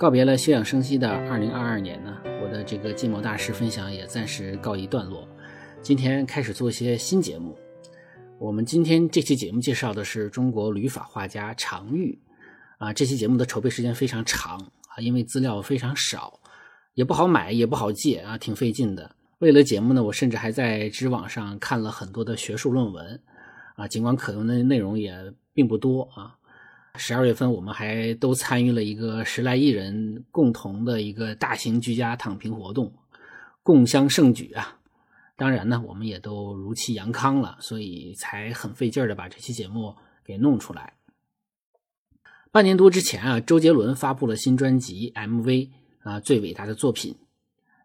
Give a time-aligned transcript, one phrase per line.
[0.00, 5.28] 告别了休养生息的2022年呢，我的这个建模大师分享也暂时告一段落。
[5.82, 7.54] 今天开始做一些新节目。
[8.38, 12.18] 我们今天这期节目介绍的是中国旅法画家常玉。
[12.78, 14.56] 啊，这期节目的筹备时间非常长
[14.88, 16.40] 啊，因为资料非常少，
[16.94, 19.14] 也不好买，也不好借啊，挺费劲的。
[19.40, 23.20] 为了节目呢，我甚至还在知网上看了很多的学术论文
[23.76, 25.14] 啊，尽管可用的内容也
[25.52, 26.39] 并不多啊。
[26.96, 32.92] 十二月份，我们还都参与了一个十来亿人共同的一个大型居家躺平活动，
[33.62, 34.78] 共襄盛举啊！
[35.36, 40.94] 当然呢，我们也都如期阳康了，所以才很费劲儿的把这期节目给弄出来。
[42.50, 45.70] 半年多之前啊，周杰伦发布了新专辑 MV
[46.02, 47.16] 啊，最伟大的作品。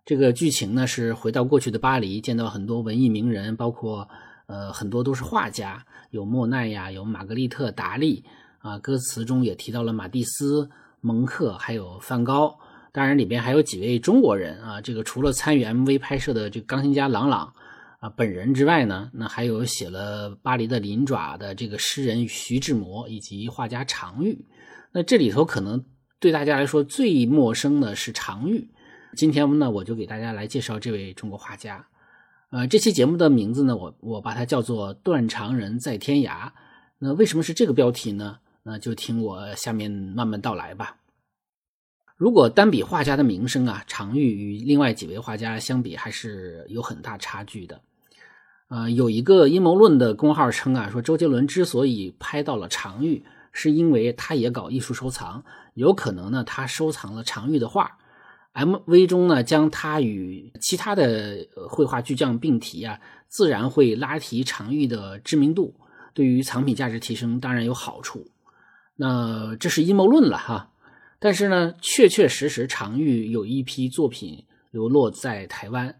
[0.03, 4.09] 这个剧情呢是回到过去的巴黎，见到很多文艺名人，包括
[4.47, 8.25] 呃很多都是画家，有莫奈呀，有玛格丽特、达利。
[8.65, 10.67] 啊，歌词中也提到了马蒂斯、
[10.99, 12.57] 蒙克，还有梵高。
[12.91, 14.81] 当然，里边还有几位中国人啊。
[14.81, 17.53] 这个除了参与 MV 拍摄的这个钢琴家郎朗
[17.99, 24.43] 啊本人之外呢，那还有写了《巴黎的鳞爪》的这个诗人徐志摩以及画家常玉。
[24.91, 25.85] 那这里头可能
[26.19, 28.67] 对大家来说最陌生的是常玉。
[29.15, 31.85] 今天呢，我就给大家来介绍这位中国画家。
[32.49, 36.47] 呃，这期节目的名字呢，我我把它叫做《断肠人在天涯》。
[36.97, 38.39] 那为什么是这个标题呢？
[38.67, 40.97] 那就听我下面慢慢道来吧。
[42.17, 47.79] 如果单比画家的名声啊，常玉与另外几位画家相比还是有很大差距的。
[48.69, 55.43] 呃，有一个阴谋论的公号称啊，说周杰伦之所以拍到了常玉，是因为他也搞艺术收藏，
[55.75, 57.99] 有可能呢他收藏了常玉的画。
[58.53, 65.75] MV 中呢将他与其他的绘画巨匠并提啊，自然会拉提常玉的知名度，
[66.13, 68.25] 对于藏品价值提升当然有好处。
[68.95, 70.71] 那这是阴谋论了哈，
[71.19, 75.99] 但是呢，确确实实常玉有一批作品流落在台湾，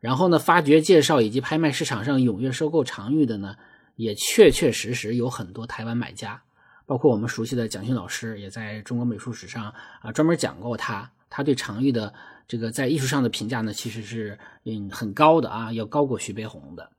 [0.00, 3.56] 然后呢，发掘、介绍以及拍卖市场上踊跃收购常玉的呢，
[3.94, 6.42] 也确确实实有很多台湾买家，
[6.84, 12.12] 包括我们熟悉的蒋勋老师，也在中国美术史上啊专门讲过他，他对常玉的
[12.46, 16.90] 这个在艺术上的评价呢，其实是嗯很高的啊，要高过徐悲鸿的。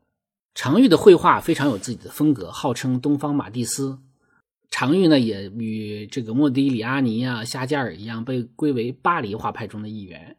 [0.55, 3.99] 常玉的绘画非常有自己的风格，号称东方马蒂斯。
[4.69, 10.35] 常玉呢，也与这个莫迪里阿尼啊、夏加尔一样，被归为巴黎画派中的一员。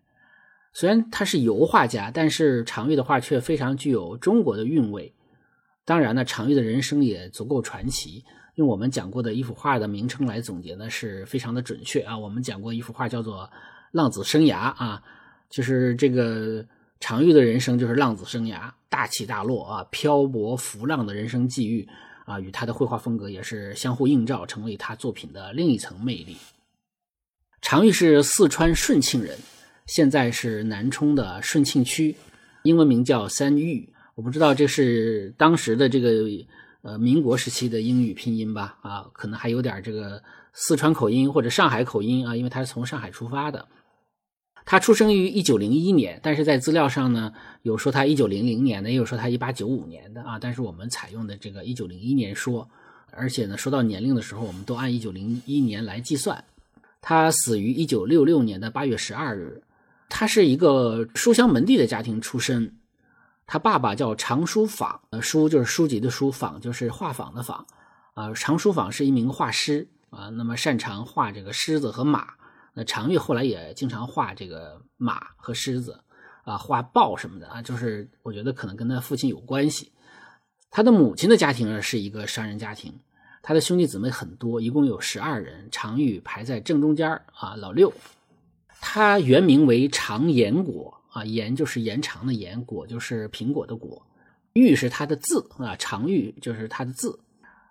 [0.72, 5.12] 虽然他是油画家，但是常玉的画却非常具有中国的韵味。
[5.84, 8.22] 当然呢，常玉的人生也足够传奇。
[8.56, 12.16] 用我们讲过的一幅画的名称来总结呢，是非常的准确啊。
[12.16, 13.44] 我们讲过一幅画叫做
[13.92, 15.02] 《浪子生涯》啊，
[15.48, 16.64] 就是这个
[17.00, 21.88] 常玉的人生就是浪子生涯，大起大落啊，漂泊浮浪的人生际遇。
[22.28, 26.36] 啊，与他的绘画风格也是相互映照，成为他作品的另一层魅力。
[27.62, 29.38] 常玉是四川顺庆人，
[29.86, 32.14] 现在是南充的顺庆区，
[32.64, 33.92] 英文名叫三玉。
[34.14, 36.26] 我不知道这是当时的这个
[36.82, 38.76] 呃民国时期的英语拼音吧？
[38.82, 40.22] 啊，可能还有点这个
[40.52, 43.66] 四川口音或者上海口音啊，因为他是从上海出发的。
[44.70, 50.38] 他出生于一九零一年，但是在资料上呢，有说他一九零零年的，也有说他一八九五年的啊。
[50.38, 52.68] 但是我们采用的这个一九零一年说，
[53.12, 56.44] 而且呢，说到年龄的时候，我们都按一九零一年来计算。
[57.00, 59.62] 他死于一九六六年的八月十二日。
[60.10, 62.76] 他是一个书香门第的家庭出身。
[63.46, 67.66] 他爸爸叫常书坊，呃，书就是书籍的书，坊就是画坊的坊。
[68.12, 72.34] 啊，常书坊是一名画师啊，那么擅长画这个狮子和马。
[72.74, 76.00] 那常玉后来也经常画这个马和狮子，
[76.44, 79.92] 啊，画豹什么的啊，就是我觉得可能跟他父亲有关系。
[80.70, 82.92] 他的母亲的家庭呢是一个商人家庭，
[83.42, 87.92] 他的兄弟姊妹很多，一共有十二人，常玉排在正中间啊，老六。
[88.80, 94.06] 他原名为常延果啊，延就是延长的延，果就是苹果的果，
[94.52, 97.18] 玉是他的字啊，常玉就是他的字。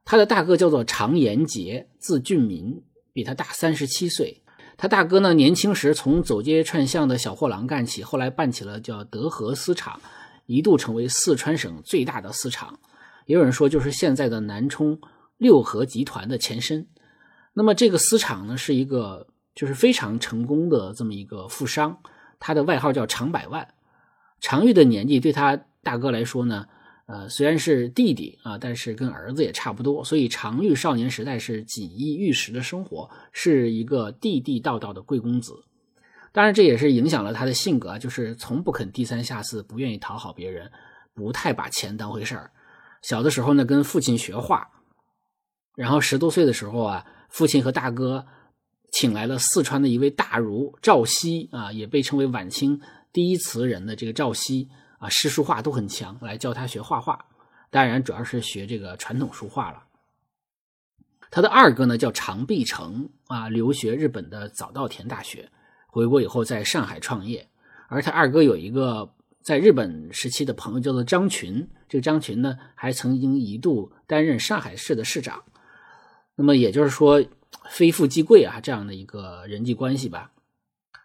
[0.03, 2.81] 他的大哥叫做常延杰，字俊民，
[3.13, 4.41] 比他大三十七岁。
[4.77, 9.99] 他大哥呢，年轻时从走街串巷的小货郎干起，后来办起了叫德和丝厂，
[10.45, 12.79] 一度成为四川省最大的丝厂。
[13.25, 14.99] 也有人说，就是现在的南充
[15.37, 16.87] 六合集团的前身。
[17.53, 21.97] 那么这个丝厂呢，是一个就是非常成功的这么一个富商，
[22.39, 23.67] 他的外号叫常百万。
[24.39, 26.67] 常玉的年纪对他大哥来说呢。
[27.07, 35.63] 呃，虽然是弟弟啊，但是跟儿子也差不多，所以常玉少年时代是锦衣玉食的生活，是一个地地道道的贵公子。
[36.33, 40.69] 当然，这也是影响了他的性格，就是从不肯低三下四，不愿意讨好别人，
[41.13, 42.51] 不太把钱当回事儿。
[43.01, 44.69] 小的时候呢，跟父亲学画，
[45.75, 48.25] 然后十多岁的时候啊，父亲和大哥
[48.91, 52.81] 请来了四川的一位大儒赵熙啊，也被称为晚清
[53.13, 54.67] 第一词人的这个赵熙
[54.97, 57.25] 啊，诗书画都很强，来教他学画画。
[57.69, 59.83] 当然，主要是学这个传统书画了。
[61.29, 65.49] 他的二哥呢叫常必成啊，留学日本的早稻田大学，
[65.87, 67.47] 回国以后在上海创业。
[67.89, 75.43] 而他二哥有一个在日本时期的朋友叫做张群，这个张群呢还曾经一度担任上海市的市长。
[76.35, 77.23] 那么也就是说，
[77.69, 80.31] 非富即贵啊，这样的一个人际关系吧。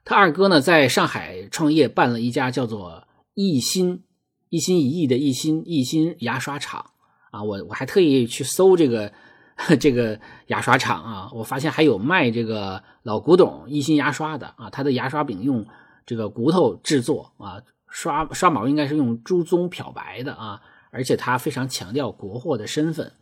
[0.04, 4.02] 他二哥呢在上海创业，办了一家叫做一心
[4.48, 6.90] 一心一意的一心一心牙刷厂
[7.30, 7.42] 啊。
[7.42, 9.12] 我我还特意去搜这个。
[9.78, 15.64] 这个牙刷厂啊，我发现还有卖这个老古董一心牙刷的啊，它的牙刷柄用
[16.06, 23.12] 这个骨头制作啊，刷刷毛应该是用猪鬃漂白的啊，而且他非常强调国货的身份。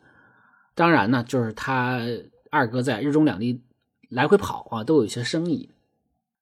[0.74, 2.00] 当然呢，就是他
[2.50, 3.60] 二哥在日中两地
[4.08, 5.68] 来回跑啊，都有一些生意。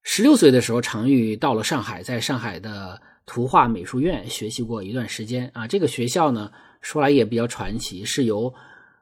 [0.02, 5.68] 十六岁的时候，常玉到了上海，在上海的图画美术院学习过一段时间啊。
[5.68, 8.52] 这个学校呢，说来也比较传奇，是由。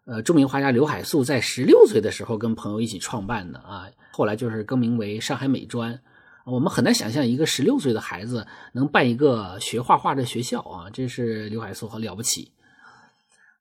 [0.08, 5.99] 呃，著名画家刘海粟在十六岁的时候跟朋友一起创办的啊，后来就是更名为上海美专。
[6.44, 12.52] 我们很难想象一个十六岁的孩子能办一个学画画的学校啊，这是刘海粟很了不起。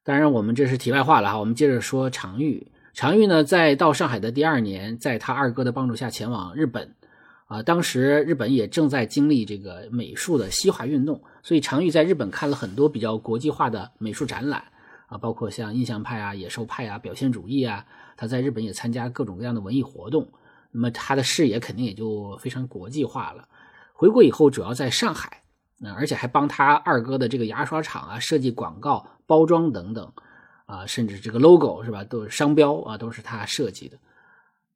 [0.04, 2.72] 当然，我们这是题外话了哈，我们接着说常玉。
[2.94, 6.94] 常玉呢，在到上海的第二年，在他二哥的帮助下前往日本
[7.46, 14.64] 啊，当时日本也正在经历这个美术的西化运动，所以常玉在日本看了很多比较国际化的美术展览。
[15.08, 17.86] 啊，包括像印象派啊、野兽派啊、表现主义啊，
[18.18, 20.28] 他在日本也参加各种各样的文艺活动，
[20.72, 23.48] 那么他的视野肯定也就非常国际化了。
[23.94, 25.44] 回国以后，主要在上海，
[25.78, 30.12] 那而且还帮他二哥的这个牙刷厂啊设计广告、包装等等，
[30.66, 34.00] 啊，甚至这个 logo 是吧，都是商标啊，都是他设计的。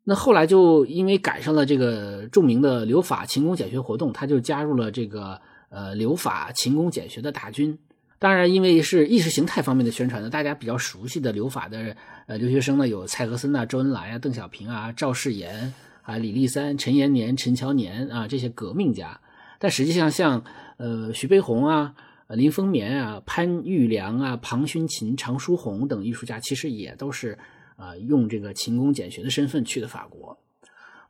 [0.10, 5.40] 那后来就因为赶上了这个著名的留法勤工俭学活动，他就加入了这个
[5.70, 7.78] 呃留法勤工俭学的大军。
[8.18, 11.96] 当然，因为是意识形态方面的宣传呢，大家比较熟悉的留法的
[12.26, 15.72] 呃留学生呢，有蔡和森啊、周恩来啊、邓小平啊、赵世炎
[16.02, 19.22] 啊、李立三、陈延年、陈乔年啊这些革命家。
[19.60, 20.44] 但实际上，像
[20.78, 21.94] 呃徐悲鸿啊、
[22.30, 27.38] 林风眠啊、潘玉良啊、庞勋琴、常书鸿等艺术家，其实也都是
[27.80, 30.38] 啊用这个勤工俭学的身份去的法国。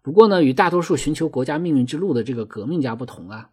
[0.01, 3.50] 不过呢，与大多数寻求国家命运之路的这个革命家不同啊，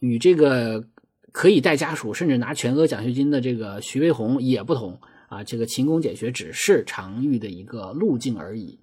[0.00, 0.84] 与这个。
[1.32, 4.98] 可以带家属，甚至拿全额奖学金的这个徐悲鸿也不同
[5.28, 5.44] 啊。
[5.44, 8.78] 这个勤工俭学只是常遇的一个路径而已，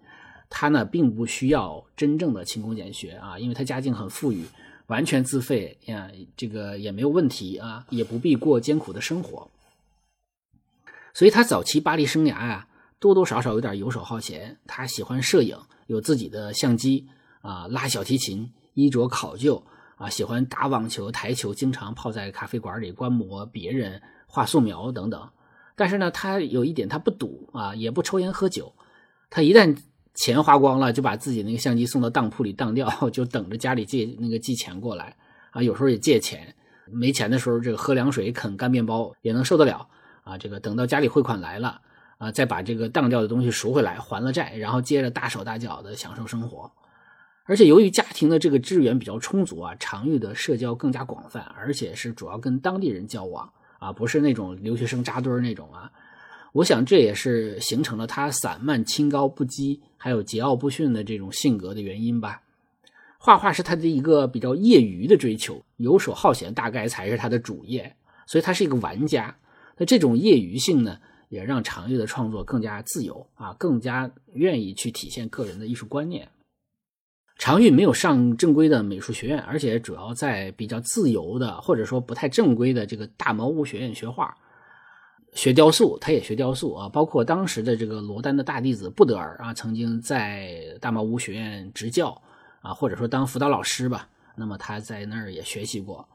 [0.52, 4.46] 他呢并不需要真正的勤工俭学啊，因为他家境很富裕，
[4.86, 9.50] 完全自费呀，这个也没有问题啊，也不必过艰苦的生活。
[11.16, 12.68] 所以他早期巴黎生涯啊，
[13.04, 14.58] 多多少少有点游手好闲。
[14.66, 15.58] 他喜欢摄影，
[15.88, 17.06] 有自己的相机
[17.42, 19.62] 啊，拉小提琴，衣着考究。
[19.98, 25.30] 啊，喜欢打网球、台球，经常泡在咖啡馆里观摩别人画素描等等。
[25.76, 28.74] 但是呢，他有一点，他不赌啊，也不抽烟喝酒。
[29.30, 29.78] 他一旦
[30.14, 35.18] 钱花光了，就把自己那个相机送到当铺里当掉， 就等着家里借那个寄钱过来
[35.52, 35.62] 啊。
[35.62, 36.56] 有时候也借钱，
[36.88, 39.90] 没钱的时候，这个喝凉水、啃干面包也能受得了
[40.24, 40.38] 啊。
[40.38, 41.82] 这个等到家里汇款来了
[42.18, 46.72] 啊，再把这个当掉的东西赎回来，还了债，然后接着大手大脚的享受生活。
[47.46, 55.92] 而且由于家庭的这个资源比较充足啊，常玉的社交更加广泛，而且是主要跟当地人交往啊，不是那种留学生扎堆那种啊。
[56.54, 62.42] 我想这也是形成了他散漫清高不羁，还有桀骜不驯的这种性格的原因吧。
[63.18, 69.36] 画画是他的一个比较业余的追求，游手好闲大概才是他的主业，所以他是一个玩家。
[69.78, 71.00] 那这种业余性呢，
[71.34, 76.30] 也让常玉的创作更加自由啊，更加愿意去体现个人的艺术观念。
[77.40, 84.38] 常玉没有上正规的美术学院，而且主要在比较自由的或者说不太正规的这个大茅屋学院学画、
[85.34, 85.98] 学雕塑。
[86.00, 92.22] 他也学雕塑啊，包括当时的这个罗丹的大弟子布德尔啊，曾经在大茅屋学院执教
[92.62, 94.08] 啊，或者说当辅导老师吧。
[94.36, 96.08] 那么他在那儿也学习过。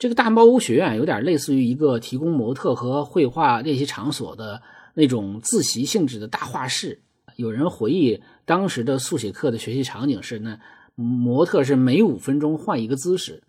[0.00, 4.62] 这个大猫屋学院有点类似于一个提供模特和绘画练习场所的
[4.94, 7.02] 那种自习性质的大画室。
[7.36, 10.58] 有人回忆，当时的速写课的学习场景是：呢，
[10.94, 13.42] 模特是每五分钟换一个姿势，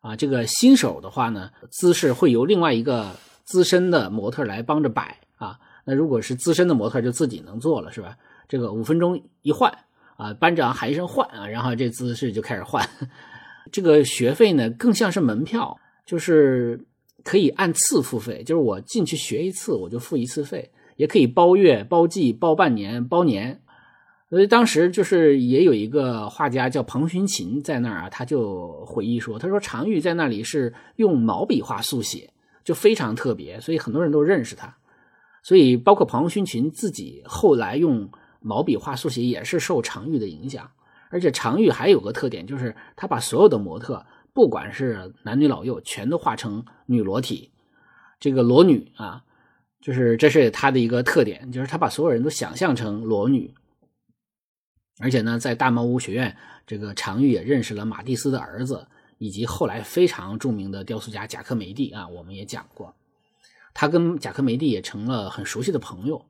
[0.00, 3.12] 啊，这个新手的话呢，姿势会由另外一个
[3.44, 8.16] 资深的模特来帮着摆，啊，那如果是资深的模特就自己能做了，是吧？
[8.48, 9.72] 这个五分钟一换，
[10.16, 12.84] 啊，班长喊一声换啊，然后这姿势就开始换。
[13.70, 15.78] 这个学费呢，更像是门票，
[16.12, 16.78] 就是
[17.24, 20.70] 可以按次付费，就是我进去学一次，我就付一次费。
[20.96, 23.62] 也可以包月、包季、包半年、包年，
[24.28, 32.30] 所以当时就是也有一个画家叫彭勋琴在那儿啊，他就回忆说，他说常玉在那里是用毛笔画速写，
[32.62, 34.76] 就非常特别，所以很多人都认识他。
[35.42, 38.06] 所以包括彭勋琴自己后来用
[38.40, 40.70] 毛笔画速写也是受常玉的影响。
[41.08, 47.52] 而且常玉还有个特点，就是他把所有的模特，不管是男女老幼，全都画成女裸体，
[48.18, 49.24] 这个裸女啊，
[49.80, 53.54] 就是这是他的一个特点，就是他把所有人都想象成裸女。
[55.00, 56.36] 而且呢，在大茅屋学院，
[56.66, 58.86] 这个常玉也认识了马蒂斯的儿子，
[59.18, 62.94] 以及后来非常著名的雕塑家贾科梅蒂啊，我们也讲过，
[63.74, 66.24] 他跟贾科梅蒂也成了很熟悉的朋友。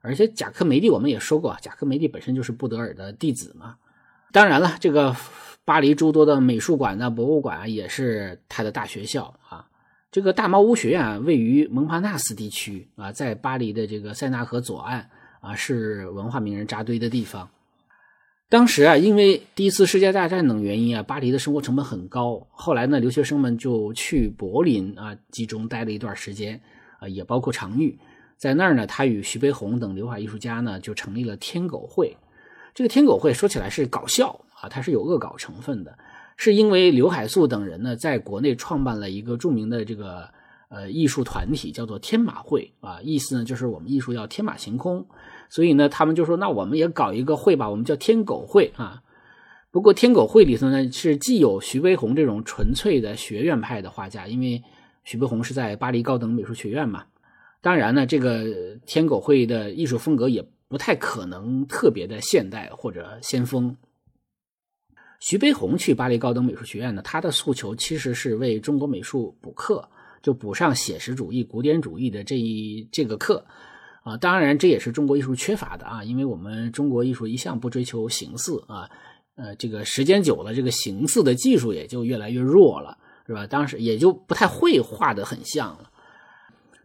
[0.00, 3.76] 而且贾科梅蒂我们也说过，贾科梅蒂本身就是布德尔的弟子嘛。
[4.32, 5.14] 当然了，这个
[5.68, 9.66] 巴黎诸多的美术馆呢、博物馆啊，也是他的大学校啊。
[10.10, 15.10] 这个大茅屋学院啊，位于蒙帕纳斯地区啊，在巴黎的这个塞纳河左岸
[15.42, 17.50] 啊，是文化名人扎堆的地方。
[18.48, 22.46] 当时啊，因为第一次世界大战等原因啊，巴黎的生活成本很高。
[22.50, 26.58] 后来呢，留学生们就去柏林啊，集中待了一段时间
[26.98, 27.98] 啊，也包括常玉
[28.38, 28.86] 在那儿呢。
[28.86, 32.16] 他与徐悲鸿等留法艺术家呢，就成立了天狗会。
[32.72, 35.96] 这个天狗会说起来是搞笑啊，它是有恶搞成分的，
[36.36, 40.28] 是因为刘海粟等人呢，在国内创办了一个著名的这个
[40.68, 45.06] 呃艺术团体，叫做天马会啊，意思呢就是我们艺术要天马行空，
[45.48, 49.02] 所以呢，他们就说那我们也搞一个会吧，我们叫天狗会啊。
[49.70, 54.62] 不过天狗会里头呢，是既有徐悲鸿这种纯粹的学院派的画家，因为
[55.04, 57.04] 徐悲鸿是在巴黎高等美术学院嘛，
[57.60, 58.44] 当然呢，这个
[58.86, 60.44] 天狗会的艺术风格也。
[60.70, 63.74] 不太可能特别的现代或者先锋。
[65.20, 69.88] 徐悲鸿去巴黎高等美术学院呢，他的诉求其实是为中国美术补课，
[70.22, 73.44] 就补上写实主义、古典主义的这一这个课
[74.04, 74.16] 啊。
[74.16, 78.88] 当然，这也是中国艺术缺乏的啊，因为我们中国艺术一向不追求形似啊，
[79.34, 82.96] 呃，这个时间久了，这个形似的技术也就越来越弱了，
[83.26, 83.46] 是吧？
[83.46, 85.90] 当时也就不太会画的很像了。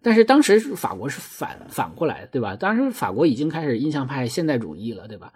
[0.02, 2.56] 但是当时法国是反反过来，对吧？
[2.56, 5.32] 当时法国已经开始印象派现代主义了，对吧？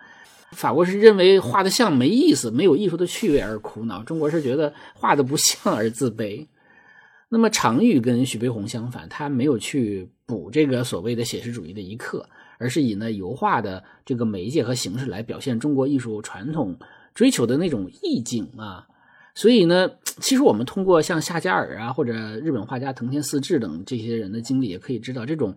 [0.51, 6.45] 法国是认为画的像没意思，没有艺术的趣味而苦恼；中国是觉得画的不像而自卑。
[7.29, 12.27] 那么常玉跟徐悲鸿相反，他没有去补这个所谓的写实主义的一课，
[12.57, 16.79] 而是以呢油画的这个媒介和形式来表现中国艺术传统
[17.13, 18.87] 追求的那种意境啊。
[19.35, 25.53] 所以呢，其实我们通过像夏加尔啊，或者日本画家藤田四治等这些人的经历，也可以知道，这种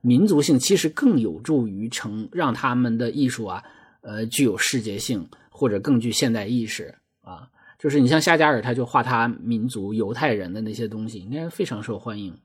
[0.00, 3.62] 民族性其实更有助于成让他们的艺术啊，
[4.02, 7.48] 呃，具有世界性或者更具现代意识啊。
[7.78, 12.36] 就是你像夏加尔，他就画他民族犹太人的那些东西，应该非常受欢迎。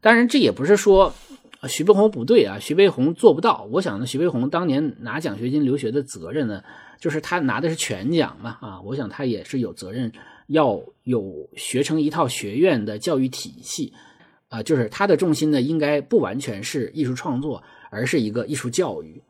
[0.00, 1.14] 当然，这也不是说。
[1.66, 3.66] 徐悲鸿不对啊，徐悲鸿做不到。
[3.72, 6.62] 我想呢，徐悲鸿当年拿奖学金留学的责任呢，
[7.00, 10.12] 就是他拿的是全奖嘛啊，我想他也是有责任
[10.46, 13.92] 要有学成一套学院的教育体系
[14.48, 19.20] 啊，就是他的重心呢，应该不完全是艺术创作，而是一个艺术教育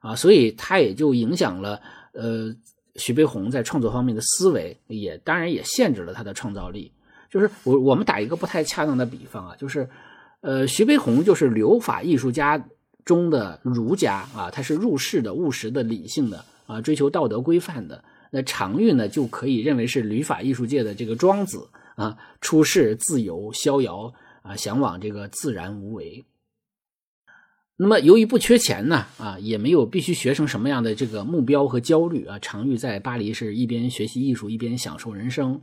[0.00, 1.80] 啊，所以他也就影响了
[2.12, 2.54] 呃
[2.96, 6.92] 徐悲鸿在创作方面的思维，也当然也限制了他的创造力。
[7.30, 9.88] 就是我我们打一个不太恰当的比方啊，就是。
[10.42, 12.62] 呃，徐悲鸿就是留法艺术家
[13.04, 18.04] 中的儒家啊，他是入世的、务实的、理性的啊，追求道德规范的。
[18.30, 24.12] 那常玉呢，就可以认为是旅法艺术界的这个庄子啊，出世自由逍遥
[24.42, 26.24] 啊，向往这个自然无为。
[27.76, 35.60] 那么由于不缺钱呢，啊，也没有必须学成什么样的这个目标和焦虑啊，常玉在巴黎是一边学习艺术，一边享受人生。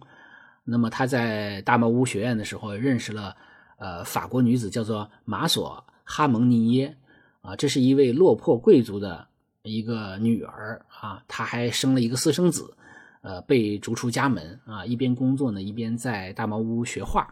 [0.63, 3.35] 那么他在大茅屋学院的时候认识了。
[3.79, 6.95] 呃，法国女子叫做马索哈蒙尼耶，
[7.41, 9.27] 啊，这是一位落魄贵族的
[9.63, 12.77] 一个女儿啊，她还生了一个私生子，
[13.23, 17.27] 呃，被逐出家门啊，一边工作呢，一边在大茅屋学画，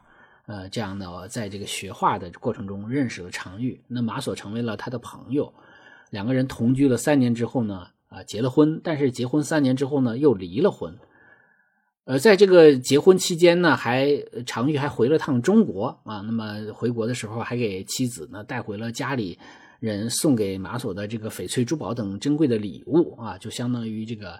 [0.51, 5.53] 呃，这样呢，在这个学画的过程中认识了常玉，那马索成为了他的朋友，
[6.09, 10.93] 两个人同居了三年之后呢，啊，结了婚，但是结婚三年之后呢，又离了婚。
[12.03, 14.09] 呃，在这个结婚期间呢，还
[14.45, 16.19] 常玉还回了趟中国啊。
[16.19, 19.39] 那么回国的时候，还给妻子呢带回了家里
[19.79, 24.37] 人送给马索的这个翡翠珠宝等珍贵的礼物啊，就相当于这个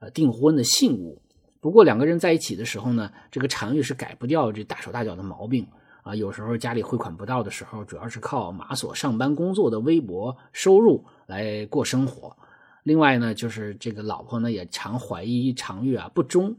[0.00, 1.21] 呃订婚的信物。
[1.62, 5.64] 不过两个人在一起的时候呢，这个常玉是改不掉这大手大脚的毛病
[6.02, 6.12] 啊。
[6.12, 12.36] 有时候家里汇款不到的时候，主要是靠马索上班工作的微薄收入来过生活。
[12.82, 16.56] 另外呢，就是这个老婆呢也常怀疑常玉啊不忠。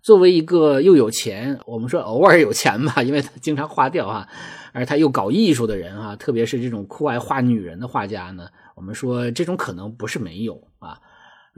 [0.00, 4.28] 作为一个又有钱，我们说偶尔有钱吧，因为他经常花掉啊，
[4.72, 11.00] 而他又搞艺术的人啊，特别是这种酷爱画女人的画家呢，我们说这种可能不是没有啊，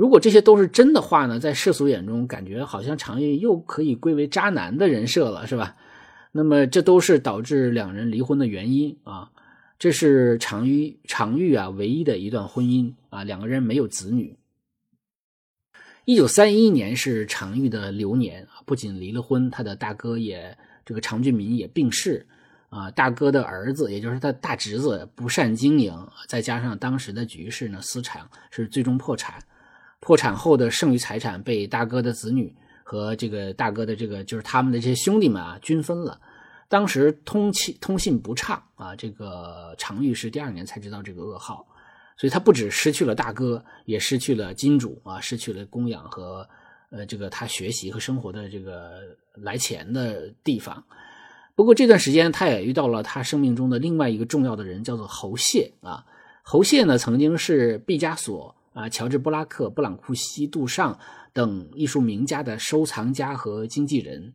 [0.01, 5.77] 如果这些都是真的话呢，在世俗眼中，感觉好像常玉又可以归为渣男的人设了，是吧？
[6.33, 9.31] 那么这都是导致两人离婚的原因啊。
[9.79, 14.39] 这是常玉常玉啊唯一的一段婚姻啊，两个人没有子女。
[16.07, 22.27] 一九三一年是常玉的流年啊，不仅离了婚，他的大哥也这个常俊民也病逝
[22.71, 22.91] 啊。
[22.93, 25.95] 大哥的儿子，也就是他大侄子不善经营，
[26.27, 29.35] 再加上当时的局势呢，私产是最终破产。
[30.01, 36.21] 破产后的剩余财产被大哥的子女和这个大哥的这个就是他们的这些兄弟们啊均分了。
[36.69, 41.67] 当时通气通信不畅啊，这个常玉是第二年才知道这个噩耗。
[42.17, 46.47] 所以他不止失去了大哥，也失去了金主啊，失去了供养和
[46.91, 49.01] 呃这个他学习和生活的这个
[49.35, 50.85] 来钱的地方。
[51.55, 56.05] 不过这段时间他也遇到了他生命中的另外一个重要的人，叫做侯谢啊。
[56.43, 60.99] 侯谢呢曾经是毕加索啊、乔治布拉克、布朗库西、杜尚
[61.35, 64.33] 等艺术名家的收藏家和经纪人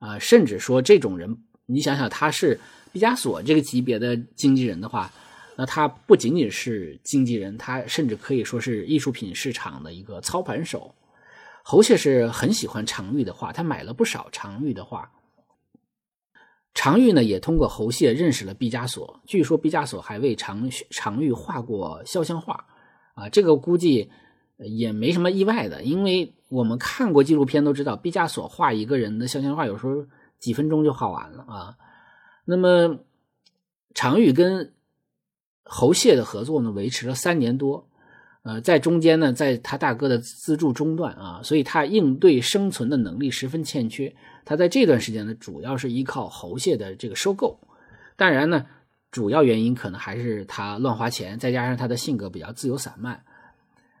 [0.00, 2.58] 啊，甚至说这种人，你想想他是
[2.92, 5.10] 毕加索这个级别的经纪人的话。
[5.56, 10.92] 那他不仅仅是经纪人，他甚至可以说是艺术品市场的一个操盘手。
[11.62, 15.08] 侯谢是很喜欢常玉的画，他买了不少常玉的画。
[16.74, 19.20] 常玉呢，也通过侯谢认识了毕加索。
[19.24, 22.66] 据说毕加索还为常常玉画过肖像画，
[23.14, 24.10] 啊，这个估计
[24.58, 30.06] 也没什么意外的，因为我们看过纪录片都知道，毕加索画一个人的肖像画有时候
[30.38, 31.76] 几分钟就画完了啊。
[32.44, 32.98] 那么
[33.94, 34.72] 常玉跟
[35.62, 37.88] 侯谢的合作呢，维持了三年多，
[38.42, 44.14] 呃，在中间呢，在他大哥的资助中断啊，所以他应对生存的能力十分欠缺。
[44.44, 47.58] 他在这段时间呢，主要是依靠侯谢的这个收购。
[48.16, 48.66] 当然呢，
[49.14, 53.22] 主要原因可能还是他乱花钱，再加上他的性格比较自由散漫。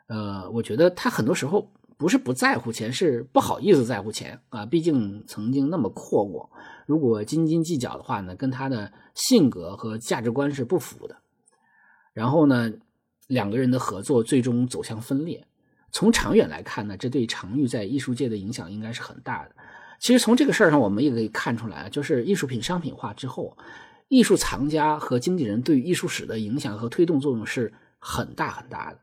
[0.08, 4.66] 呃，我觉得他很多时候不是不在乎钱，是不好意思在乎钱啊。
[4.66, 6.50] 毕竟曾经那么阔过，
[6.84, 11.16] 如果斤斤计较的话呢，跟他的性格和价值观是不符的。
[12.12, 12.72] 然后呢，
[13.28, 15.46] 两个人的合作最终走向分裂。
[15.92, 19.54] 从长远来看呢，这对常玉在艺术界的影响应该是很大的。
[20.00, 23.56] 其实从这个事儿上，我们也可以看出来，就是艺术品商品化之后，
[24.08, 28.98] 艺术藏家和经纪人对艺术史的影响和推动作用是很大很大的。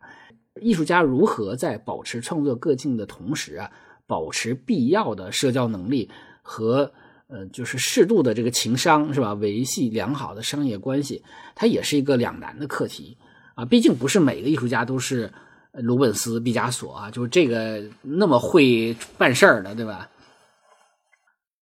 [0.62, 3.72] 艺术家如何在保持创作个性的同时啊，
[4.06, 6.10] 保持必要的社交能力
[6.42, 6.92] 和。
[7.34, 9.34] 呃，就是适度的这个情商是吧？
[9.36, 11.24] 维系良好的商业关系，
[11.56, 13.18] 它也是一个两难的课题
[13.56, 13.64] 啊。
[13.64, 15.32] 毕竟不是每个艺术家都是
[15.72, 20.10] 鲁本斯、毕加索啊，就是这个那么会办事儿的，对吧？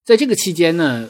[0.03, 1.07] 在这个期间呢，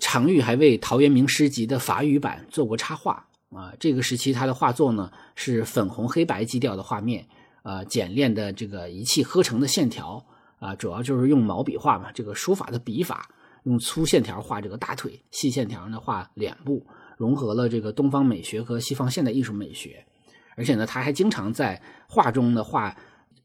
[0.00, 3.72] 常玉还为陶渊明诗集的法语版做过插画啊。
[3.80, 7.26] 这个时期他的画作呢是粉红黑白基调的画面
[7.62, 10.24] 啊，简练的这个一气呵成的线条
[10.58, 13.28] 啊，主要就是用毛笔画嘛，这个书法的笔法。
[13.64, 20.06] 用粗线条画这个大腿，细线条呢画脸部，融合了这个东方美学和西方现代艺术美学。
[20.54, 22.96] 而且呢，他还经常在画中的画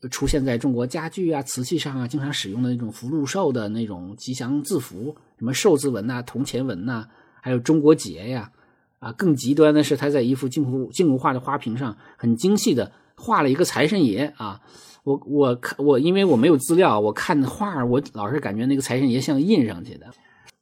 [0.10, 7.08] 出现在中国家具啊、瓷器上啊，经常使用的那种福禄寿的那种吉祥字符，什么寿字纹呐、铜钱纹呐，
[7.42, 8.52] 还有中国结呀。
[9.00, 14.62] 啊，更极端的是，他在一幅静物静物画的花瓶上，很精细的画了一个财神爷啊。
[15.04, 20.06] 我我看我因为我没有资料，我看画我老是感觉那个财神爷像印上去的。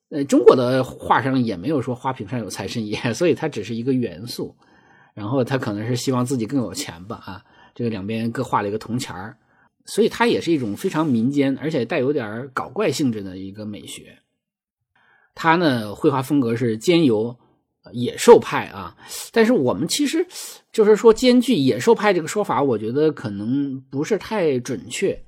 [0.10, 4.56] 呃，中国的画上也没有说花瓶上有财神爷，所以它只是一个元素。
[5.14, 9.38] 然后他可能是希望自己更有钱吧啊，这个两边各画了一个铜钱儿，
[9.86, 14.18] 所以它也是一种非常民间而且带有点搞怪性质的一个美学。
[15.36, 17.38] 他呢，绘画风格是兼有。
[17.94, 18.96] 野兽派啊，
[19.32, 20.24] 但是我们其实
[20.72, 25.20] 就是说兼具野兽派这个说法，我觉得可能不是太准确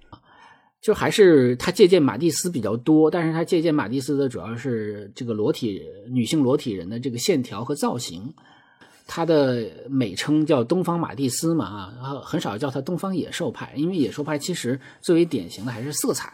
[0.80, 8.32] 就还是他借鉴马蒂斯比较多，但是他借鉴马蒂斯的主要是这个裸体女性裸体人的这个线条和造型。
[9.14, 16.32] 他的美称叫东方马蒂斯嘛啊，很少叫他东方野兽派，因为野兽派其实最为典型的还是色彩，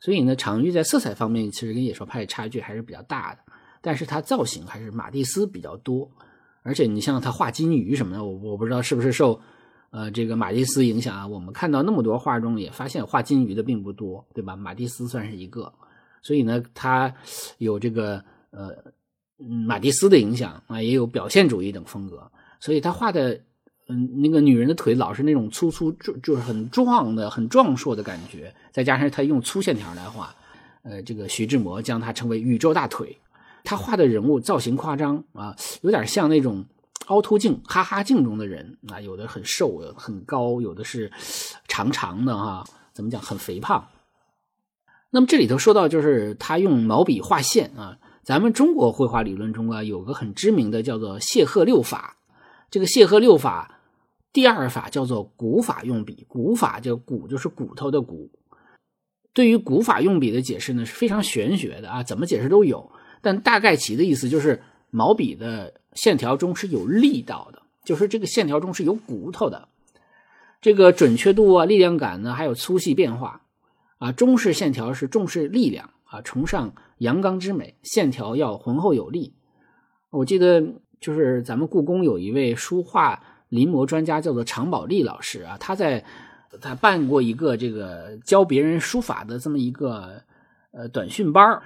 [0.00, 3.40] 所以呢，常玉在色彩方面其实跟野兽派差距还是比较大的。
[3.80, 6.10] 但是他造型还是马蒂斯比较多，
[6.64, 9.40] 而且你像他画金鱼什么的，我我不知道是不是受
[9.90, 11.24] 呃这个马蒂斯影响啊。
[11.24, 14.56] 我们看到那么多画中也发现画金鱼的并不多，对吧？
[14.56, 15.72] 马蒂斯算是一个，
[16.22, 17.14] 所以呢，他
[17.58, 18.74] 有这个呃
[19.36, 23.38] 马蒂斯的影响啊，也有表现主义等风格，所以他画的
[23.88, 30.34] 嗯那个女人的腿老是那种粗粗就就是很壮的、很壮硕的感觉，再加上他用粗线条来画，
[30.82, 33.16] 呃，这个徐志摩将他称为宇宙大腿。
[33.62, 36.64] 他画的人物造型夸张啊，有点像那种
[37.08, 41.12] 凹凸镜、哈哈镜中的人啊，有的很瘦，有很高，有的是
[41.68, 43.86] 长长的哈，怎么讲，很肥胖。
[45.10, 47.98] 那么这里头说到，就是他用毛笔画线啊。
[48.26, 52.16] 咱们中国绘画理论中啊，有个很知名的叫做谢赫六法。
[52.72, 53.78] 这个谢赫六法，
[54.32, 56.26] 第二法叫做古法用笔。
[56.26, 58.28] 古法叫骨就是骨头的骨。
[59.32, 62.90] 对于古法用笔的解释呢，是非常玄学的啊，怎么解释都有。
[63.22, 64.60] 但大概其的意思就是，
[64.90, 69.68] 毛笔的线条中是有力道的，就是这个线条中是有骨头的。
[70.60, 73.42] 这个准确度啊、力量感呢，还有粗细变化
[73.98, 74.10] 啊。
[74.10, 76.72] 中式线条是重视力量啊，崇尚。
[76.98, 79.34] 阳刚之美，线条要浑厚有力。
[80.08, 80.62] 我记得
[80.98, 85.58] 就是咱们故宫有一位书画临摹专家，叫做常宝利老师啊。
[85.60, 86.02] 他在
[86.62, 90.22] 他办过一个这个教别人书法的这么一个
[90.70, 91.60] 呃短训班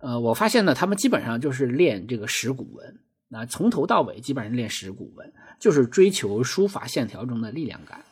[0.00, 8.04] 呃，我发现呢，他们基本上就是练这个石鼓文，那从头到尾基本上练石鼓文，就是追求书法线条中的力量感。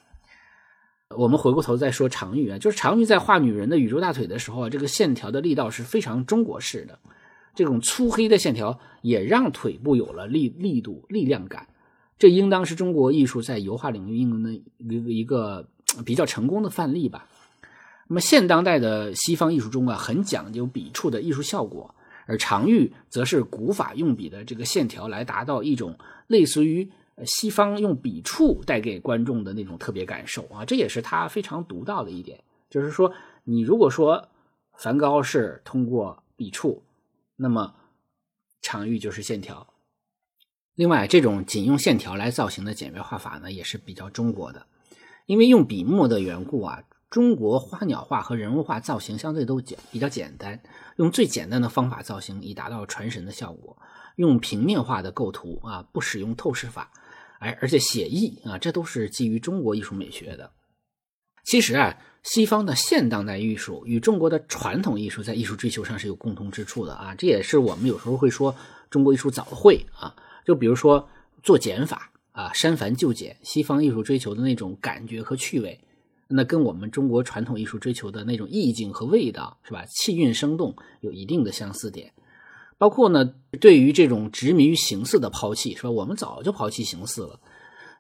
[1.17, 6.99] 我们回过头再说常玉啊，就是常玉在画女人的宇宙大腿的时候啊，这个线条的力道是非常中国式的，
[7.55, 11.67] 这种粗黑的线条也让腿部有了力力度、力量感，
[12.19, 15.69] 这应当是中国艺术在油画领域应用的一个一个
[16.05, 17.27] 比较成功的范例吧。
[18.09, 21.95] 那么现当代的西方艺术中啊，很讲究笔触的艺术效果，
[22.27, 25.97] 而常玉则是古法用笔的这个线条来达到一种
[26.27, 26.91] 类似于。
[27.27, 32.43] 西方用笔触带给观众的那种特别感受啊，这也是他非常独到的一点。
[32.71, 33.13] 就是说，
[33.45, 34.29] 你如果说
[34.75, 36.83] 梵高是通过笔触，
[37.37, 37.75] 那么
[38.63, 39.67] 常玉就是线条。
[40.75, 44.67] 另外，这种仅用线条来造型的简约画法呢，也是比较中国的。
[45.27, 50.61] 因为用笔墨的缘故啊，中国花鸟画和人物画造型相对都简比较简单，
[50.97, 53.77] 用最简单的方法造型，以达到传神的效果。
[54.17, 56.91] 用平面化的构图啊，不使用透视法。
[57.43, 60.53] 而而且写意啊，这都是基于中国艺术美学的。
[61.45, 67.15] 其实啊，西方的现当代艺术与中国的传统艺术在艺术追求上是有共同之处的啊。
[67.17, 68.55] 这也是我们有时候会说
[68.91, 70.15] 中国艺术早会啊。
[70.47, 71.09] 就比如说
[71.43, 75.81] 做减法啊，删繁就简，西方艺术追求的那种感觉和趣味，
[76.29, 79.85] 那跟我们中国传统艺术追求的那种意境和味道，是吧？
[79.87, 82.13] 气韵生动有一定的相似点。
[82.83, 83.25] 包括呢，
[83.61, 85.91] 对于这种执迷于形似的抛弃，是吧？
[85.93, 87.39] 我们早就抛弃形似了，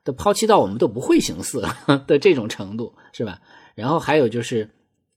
[0.02, 1.72] 都抛弃到我们都不会形似了
[2.08, 3.40] 的这种程度，是吧？
[3.76, 4.68] 然后还有就是，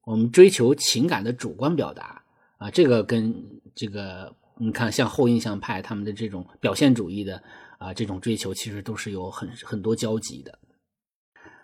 [0.03, 2.21] 我们追求情感的主观表达
[2.59, 3.33] 啊，这个跟
[3.73, 7.41] 这个你看，像后印象派他们的这种表现主义的
[7.79, 10.59] 啊这种追求，其实都是有很很多交集的。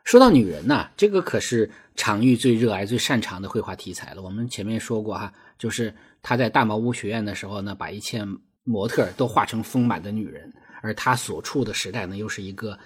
[0.04, 4.24] 说到女人呐，这个可是常玉最热爱、最擅长的绘画题材了。
[4.24, 8.26] 我们前面说过哈，就是他在大茅屋学院的时候呢，把一切
[8.64, 12.78] 模特都画成丰满的女人，而他所处的时代呢，又是一个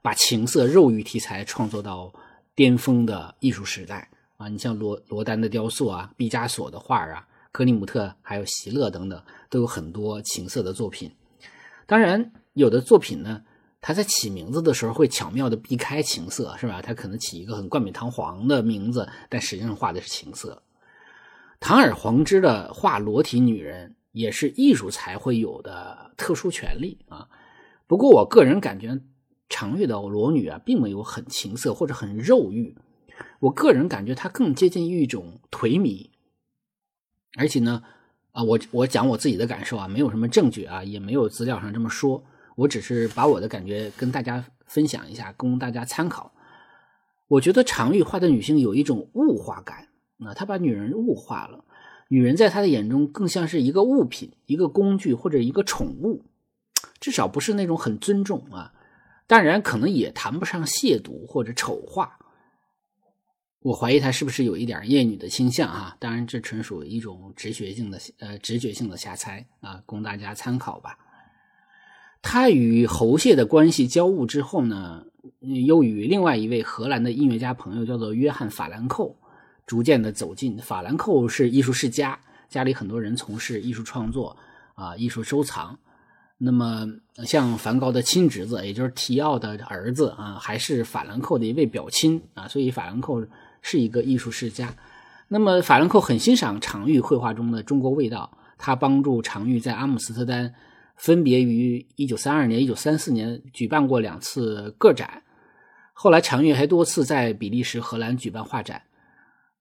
[0.00, 2.12] 把情色肉欲题材创作到
[2.54, 4.48] 巅峰的艺术时代啊。
[4.48, 11.10] 你像罗罗丹的雕塑啊，毕加索的画啊，克里姆特还有席勒等等，都有很多情色的作品。
[11.86, 13.42] 当然，有的作品呢。
[13.86, 16.80] 他在起名字的时候会巧妙的避开情色，是吧？
[16.80, 20.62] 他可能起一个很冠冕堂皇的名字，但实际上画的是情色。
[21.64, 27.26] 堂而皇之的画裸体女人，也是艺术才会有的特殊权利啊。
[27.86, 29.00] 不过，我个人感觉
[29.48, 32.76] 常玉的裸女啊，并没有很情色或者很肉欲。
[33.40, 36.10] 我个人感觉她更接近于一种颓靡。
[37.38, 37.82] 而且呢，
[38.32, 42.22] 啊，我我讲我自己的感受啊，没有什么证据啊，也没有资料上这么说。
[42.56, 46.34] 我只是把我的感觉跟大家分享一下，供大家参考。
[47.26, 49.88] 我觉得常玉画的女性有一种物化感，
[50.32, 51.64] 他把女人物化了，
[52.08, 56.22] 女人在他的眼中更像是一个物品、一个工具或者一个宠物，
[57.00, 58.72] 至少不是那种很尊重啊。
[59.26, 62.18] 当然，可能也谈不上亵渎或者丑化。
[63.60, 65.96] 我怀疑他是不是有一点厌女的倾向啊？
[65.98, 70.98] 当然，这纯属一种直觉性的呃直觉性的瞎猜啊，供大家参考吧。
[72.20, 75.06] 他与侯谢的关系交恶之后呢，
[75.40, 79.16] 又与另外一位荷兰的音乐家朋友叫做约翰法兰寇，
[79.66, 80.56] 逐渐的走近。
[80.58, 84.36] 法兰寇是艺术世家，家里很多人从事艺术创作
[84.74, 85.78] 啊，艺术收藏。
[86.38, 86.86] 那么
[87.24, 93.26] 像梵高的亲侄子，也就是提奥的儿子啊，还是法兰克的一位表亲啊，所以法兰克
[93.62, 94.74] 是一个艺术世家。
[95.28, 100.54] 那么法兰克很欣赏常玉绘画中的中国味道，他帮助常玉在阿姆斯特丹。
[100.96, 105.24] 分别于一九三二年、一九三四年举办过两次个展，
[105.92, 108.80] 后来常玉还多次在比利时、荷兰举办画展。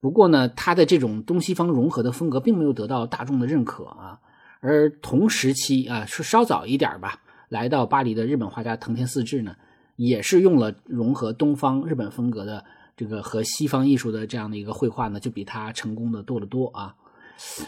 [0.04, 4.20] 不过呢，他的这种东西方融合的风格并没有得到大众的认可啊。
[4.60, 9.56] 而同时期啊，是稍早一点吧，来到巴黎的日本画家藤田四治呢，
[9.96, 12.66] 也是用了融合东方日本风格的
[12.98, 16.94] 这个和西方艺术的这样的一个绘画呢，就比他成功的多得多啊。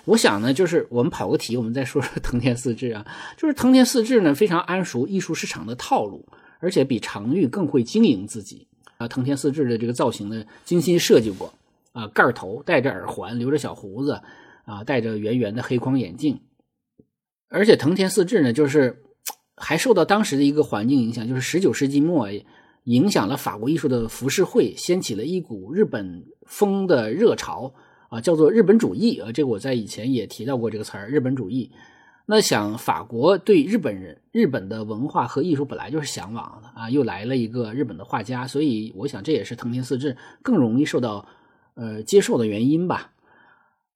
[0.04, 3.06] 我想呢，就是我们跑个题，我们再说说藤田四治啊，
[3.38, 6.28] 就是藤田四治呢非常谙熟艺术市场的套路，
[6.60, 8.68] 而且比常玉更会经营自己
[8.98, 9.08] 啊。
[9.08, 11.54] 藤田四治的这个造型呢，精心设计过
[11.96, 14.22] 啊，盖头，戴着耳环，留着小胡子
[14.66, 16.42] 啊，戴着圆圆的黑框眼镜，
[17.50, 19.02] 而且藤田四治呢，就是
[19.56, 22.28] 还受到当时的一个环境影响，就是十九世纪末
[22.84, 27.74] 影响了法国艺术的浮世绘，掀起了一股日本风的热潮。
[28.08, 31.72] 啊，叫做日本主义啊，这个我在以前也提到过这个词儿，日本主义。
[32.28, 41.28] 那想法国对日本人、日本的文化和艺术本来就是向往的啊，又来了一个日本的画家，所以我想这也是藤田四治更容易受到
[41.76, 43.12] 呃接受的原因吧。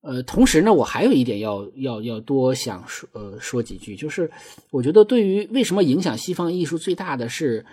[0.02, 4.32] 呃，同时呢，我还有一点要要要多想说呃说几句，就是
[4.72, 7.66] 我觉得对于为什么影响西方艺术最大的是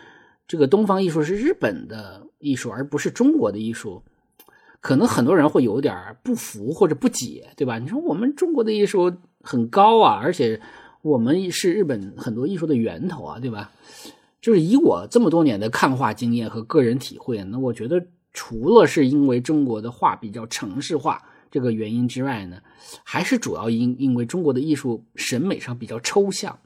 [0.48, 4.02] 这个东方艺术是日本的艺术，而不是中国的艺术。
[4.80, 7.78] 可能很多人会有点不服或者不解，对吧？
[7.78, 10.60] 你说我们中国的艺术很高啊，而且
[11.02, 13.72] 我们是日本很多艺术的源头啊，对吧？
[14.40, 18.04] 就是以我这么多年的看画经验和个人体会，那我觉得
[18.36, 22.60] 除了是因为中国的画比较城市化这个原因之外呢，
[23.02, 26.58] 还是主要因因为中国的艺术审美上比较抽象、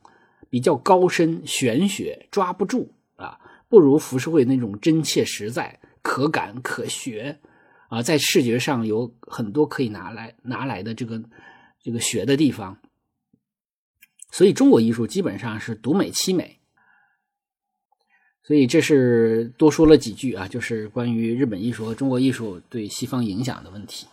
[0.51, 7.39] 比较高深、玄学，抓不住啊，不如浮世绘那种真切实在、可感可学。
[7.89, 11.21] 啊，在视觉上有很多可以拿来拿来的这个
[11.83, 12.79] 这个学的地方，
[14.31, 16.60] 所以中国艺术基本上是独美凄美。
[18.43, 24.07] 所以这是多说了几句啊，就是关于日本艺术和中国艺术对西方影响的问题。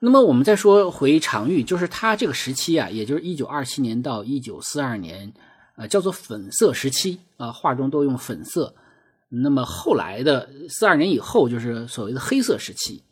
[0.00, 5.32] 那么我们再说回常玉，就是他这个时期啊，也就是一九二七年到一九四二年，
[5.76, 8.74] 呃，叫做粉色时期啊，画中都用粉色。
[9.28, 13.02] 那么后来的四二年以后，就是所谓的黑色时期，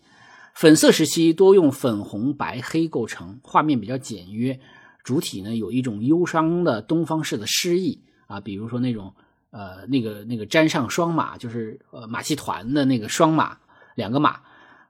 [0.54, 4.58] 粉色时期多用粉红、白、黑构成，画面比较简约，
[5.04, 9.14] 主体呢有一种忧伤的东方式的诗意啊，比如说那种
[9.50, 13.56] 呃那个那个沾上双马，就是呃马戏团的那个双马
[13.94, 14.40] 两个马，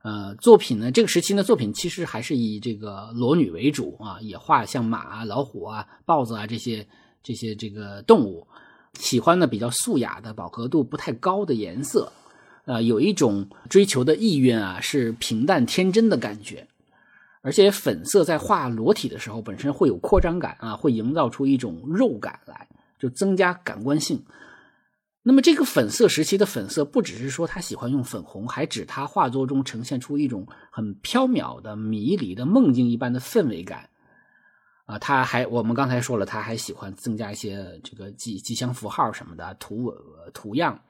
[0.02, 6.86] 呃作品呢这个时期的作品其实还是以这个裸女为主啊，也画像马啊、老虎啊、豹子啊这些
[7.22, 8.46] 这些这个动物。
[8.94, 12.12] 喜欢的比较素雅的饱和度不太高的颜色，
[12.64, 16.66] 呃，有一种追求的意愿啊，是平淡天真的感觉。
[17.40, 22.68] 而且粉色在画裸体的时候，本身会有扩张感啊，会营造出一种肉感来，
[22.98, 24.20] 就增加感官性。
[25.30, 33.88] 那么这个粉色时期的粉色，不只是说他喜欢用粉红，还指他画作中呈现出一种很飘渺的、迷离的、梦境一般的氛围感。
[34.86, 39.94] 啊，他还我们刚才说了，他还喜欢增加一些这个吉吉祥符号什么的图
[40.34, 40.80] 图样。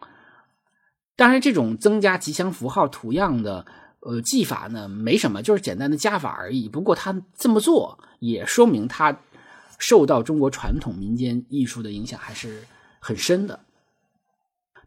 [1.16, 3.66] 当然，这种增加吉祥符号图样的
[4.00, 6.66] 呃技法呢，没什么，就是简单的加法而已。
[6.66, 9.14] 不过他这么做也说明他
[9.79, 12.62] 受到中国传统民间艺术的影响还是
[13.00, 13.61] 很深的。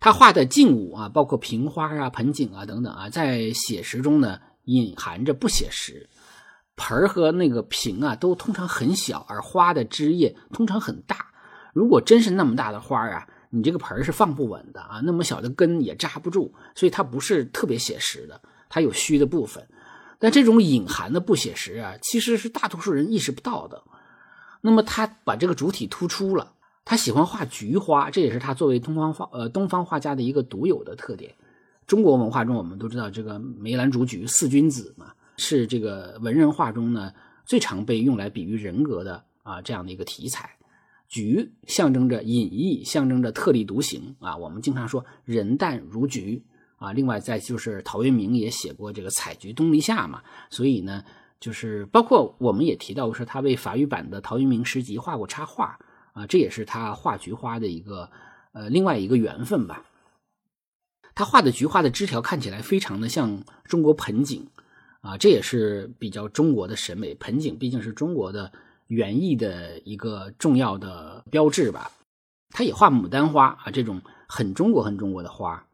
[0.03, 6.09] 他画的静物啊，包括瓶花啊、盆景啊等等啊，在写实中呢隐含着不写实。
[6.75, 11.27] 盆儿和那个瓶啊，都通常很小，而花的枝叶通常很大。
[11.73, 14.99] 如果真是那么大的花啊，你这个盆儿是放不稳的啊。
[15.05, 19.65] 那么小的根也扎不住，所以它不是特别写实的，它有虚的部分。
[20.19, 23.81] 但这种隐含的不写实啊，其实是大多数人意识不到的。
[24.59, 26.52] 那么他把这个主体突出了，
[26.85, 31.33] 他喜欢画菊花，这也是他作为东方画呃东方画家的一个独有的特点。
[31.87, 35.13] 中国文化中，我们都知道这个梅兰竹菊四君子嘛。
[35.35, 37.11] 是这个文人画中呢
[37.43, 40.57] 最常被用来比喻人格的啊这样的一个题材，
[41.07, 44.37] 菊象征着隐逸，象征着特立独行啊。
[44.37, 46.43] 我们经常说人淡如菊
[46.77, 46.93] 啊。
[46.93, 51.03] 另外再就是陶渊明也写过这个采菊东篱下嘛，所以呢
[51.39, 55.79] 就是包括我们也提到过说他为法语版的陶渊明诗集画过插画
[56.13, 58.09] 啊，这也是他画菊花的一个
[58.53, 59.85] 呃另外一个缘分吧。
[61.13, 64.47] 他画的菊花的枝条看起来非常的像中国盆景。
[65.01, 67.13] 啊，这也是比较中国的审美。
[67.15, 68.49] 盆景毕竟是中国的
[68.87, 71.91] 园艺的一个重要的标志吧。
[72.51, 75.67] 他也画牡丹花啊，这种很中国、很中国的花。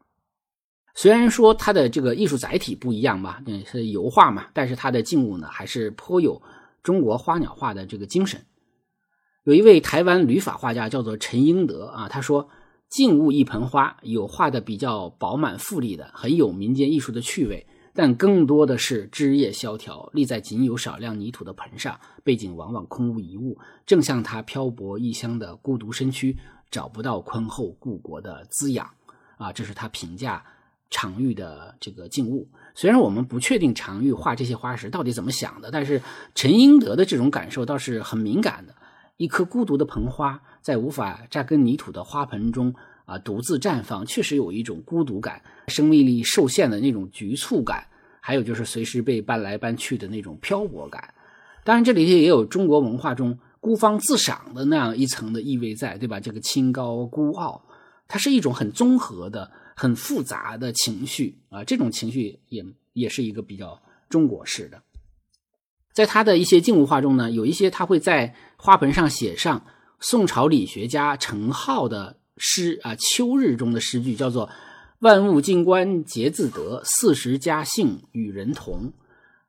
[0.96, 6.42] 虽然说它的这个艺术载体不一样吧，嗯，是油画嘛，但是它的静物呢，还是颇有
[6.82, 8.44] 中国花鸟画的这个精神。
[9.44, 12.50] 有一位台湾旅法画家叫做陈英德啊，他说
[12.90, 26.36] ：“静物一盆花，有画的比较饱满富丽的，很有民间艺术的趣味。”但更多的是枝叶萧条，立在仅有少量泥土的盆上，背景往往空无一物，正像他漂泊异乡的孤独身躯，
[26.70, 28.88] 找不到宽厚故国的滋养
[29.38, 30.44] 啊，这是他评价
[30.90, 32.46] 常玉的这个静物。
[32.74, 36.00] 虽然我们不确定常玉画这些花时到底怎么想的，但是
[36.34, 38.74] 陈英德的这种感受倒是很敏感的。
[39.20, 47.86] 一颗孤独的盆花，在无法扎根泥土的花盆中啊，独自绽放，确实有一种孤独感，生命力受限的那种局促感，
[48.22, 51.12] 还有就是随时被搬来搬去的那种漂泊感。
[51.64, 56.18] 当然，这里也有中国文化中孤芳自赏的那样一层的意味在，对吧？
[56.18, 57.62] 这个清高孤傲，
[58.08, 61.62] 它是一种很综合的、很复杂的情绪啊。
[61.62, 64.82] 这种情绪也也是一个比较中国式的。
[65.92, 69.64] 在他的一些静物画中呢，有一些他会在花盆上写上
[70.00, 74.50] 宋朝理学家程颢的诗啊，《秋日》中的诗句，叫做
[75.00, 78.92] “万物静观皆自得，四时佳兴与人同”。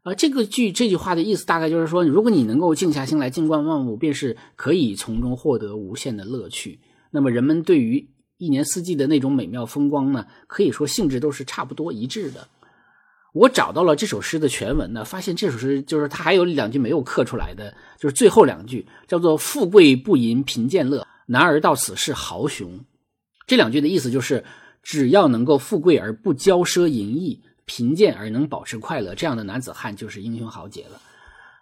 [0.03, 6.79] 啊，这个句这句话的意思大概就是说，如果你能够静下心来静观万物，便是可以从中获得无限的乐趣。
[7.11, 12.47] 那么，人们对于一年四季的那种美妙风光呢，可以说性质都是差不多一致的。
[13.33, 22.79] 我找到了这首诗的全文呢，发现这首诗就是它还有两句没有刻出来的，就是最后两句叫做“富贵不淫贫贱乐，男儿到此是豪雄”。
[23.47, 24.43] 这两句的意思就是，
[24.83, 27.41] 只要能够富贵而不骄奢淫逸。
[27.63, 30.99] 贫贱而能保持快乐，这样的男子汉就是英雄豪杰了。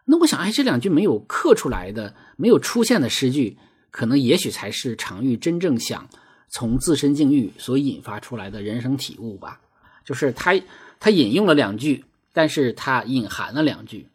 [0.05, 3.59] 那我想，哎，这两句没有刻出来的、没有出现的诗句，
[3.91, 6.09] 可能也许才是常玉真正想
[6.47, 9.61] 从自身境遇所引发出来的人生体悟吧。
[10.03, 10.59] 就是他
[10.99, 14.09] 他引用了两句，但是他隐含了两句，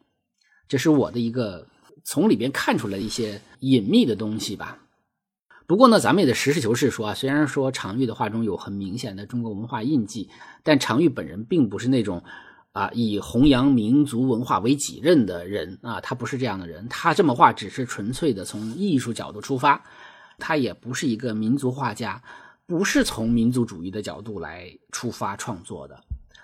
[0.68, 1.66] 这是我的一个
[2.04, 4.78] 从里边看出来一些隐秘的东西吧。
[5.66, 10.28] 不过呢，咱们也得实事求是说啊，虽然说常玉的画中有很明显的中国文化印记，
[10.62, 12.22] 但常玉本人并不是那种
[12.72, 16.86] 啊以弘扬民族文化为己任的人啊，他不是这样的人。
[16.90, 19.82] 他这么画只是纯粹的从艺术角度出发，
[20.38, 22.22] 他也不是一个民族画家，
[22.66, 25.98] 不是从民族主义的角度来出发创作的。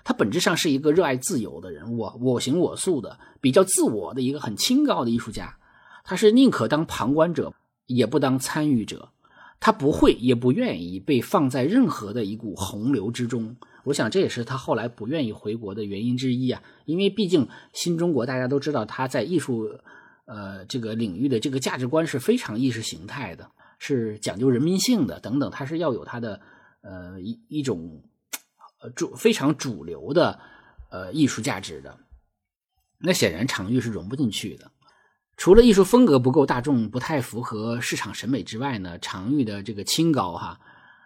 [0.05, 5.57] 他本质上是一个热爱自由的人，我我行我素的，比较自我的一个很清高的艺术家。
[6.05, 7.53] 他是宁可当旁观者。
[7.93, 9.09] 也不当参与者，
[9.59, 13.57] 他不会也不愿意被放在任何的一股洪流之中。
[13.83, 16.63] 我想这也是他后来不愿意回国的原因之一啊。
[16.85, 19.69] 因为毕竟新中国大家都知道，他在艺术
[20.27, 26.41] 呃这个领域的这个价值观是非常意识形态的，是讲究人民性的等等，他是要有他的
[26.83, 28.01] 呃一一种
[28.81, 30.39] 呃主非常主流的
[30.91, 31.99] 呃艺术价值的。
[32.99, 34.71] 那显然常玉是融不进去的。
[35.37, 40.61] 除了艺术风格不够大众、不太符合市场审美之外呢，常玉的这个清高哈，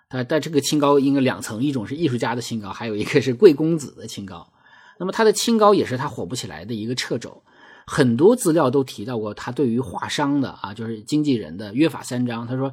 [0.08, 4.52] 他但这个清高应该两层，一种是艺术家的清高，还有一个是贵公子的清高。
[4.98, 7.44] 那么他的清高也是他火不起来的一个掣肘。
[7.86, 12.44] 很多资料都提到过他对于画商的啊，就是经纪人的约法三章。
[12.44, 12.72] 他说：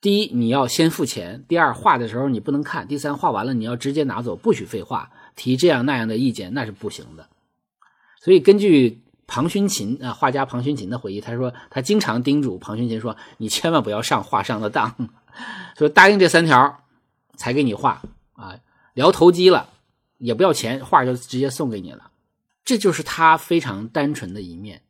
[0.00, 5.10] 第一，你要先付钱；第二，画的时候你不能看；第三，画完了你要直接拿走，不许废话。
[5.36, 7.28] 提这样那样的意见那是不行的。
[8.20, 9.02] 所以根据。
[9.30, 15.10] 庞勋琴啊，画家庞勋琴的回忆，他说他经常叮嘱庞勋琴说：“你千万不要上画商的当，
[15.76, 16.82] 说答应这三条
[17.36, 18.00] 才给你画
[18.32, 18.58] 啊，
[18.94, 19.68] 聊投机了
[20.16, 22.10] 也不要钱，画就直接送给你了。”
[22.64, 24.80] 这就是他非常单纯的一面。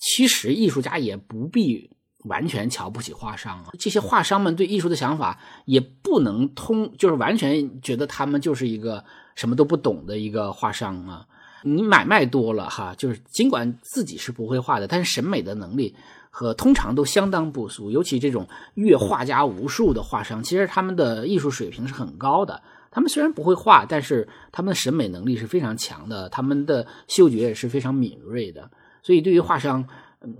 [0.00, 1.92] 其实艺术家也不必
[2.26, 11.26] 完全瞧不起画商啊，这些画商们对艺术的想法也不能通，就是完全觉得他们就是一个什么都不懂的一个画商啊。
[11.62, 15.96] 你买卖多了哈，就是尽管自己是不会画的，但是审美的能力
[16.30, 17.90] 和通常都相当不俗。
[17.90, 22.62] 尤其这种阅画家无数的画商，其实他们的艺术水平是很高的。
[22.90, 28.70] 他们虽然不会画，但是他们的审美能力是非常强的，他们的嗅觉也是非常敏锐的。
[29.02, 29.86] 所以对于画商，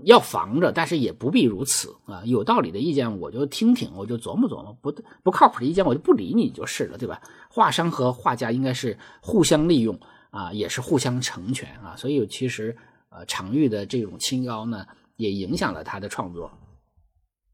[0.03, 2.21] 要防着，但是也不必如此啊。
[2.25, 7.21] 有道理的意见我就听听，我就琢磨琢磨；不不靠谱的意见我就不理你就是了，对吧？
[7.49, 9.99] 画商和画家应该是互相利用。
[10.29, 12.75] 啊，也是互相成全啊，所以其实
[13.09, 16.51] 呃，常玉的这种清高呢，也影响了他的创作。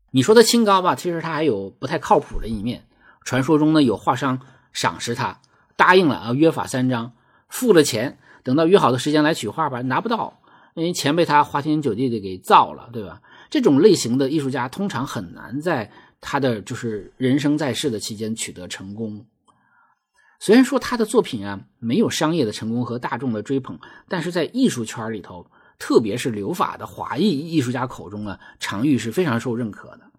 [0.09, 2.85] 你说他清高吧，其实他还有不太靠谱的一面。
[3.23, 4.41] 传说中呢，有画商
[4.73, 5.39] 赏识他，
[5.77, 7.13] 答应了啊，约法三章，
[7.47, 10.41] 付了钱，等到约好的时间来取画吧，拿不到，
[10.75, 13.21] 因为钱被他花天酒地的给造了，对吧？
[13.49, 19.25] 这种类型的艺术家通常很难在他的就是人生在世的期间取得成功。
[20.39, 25.45] 虽然说他的作品啊没有商业的成功和大众的追捧，但是在艺术圈里头，
[25.77, 30.11] 特别是留法的华裔艺术家口中啊，常玉是非常受认可的。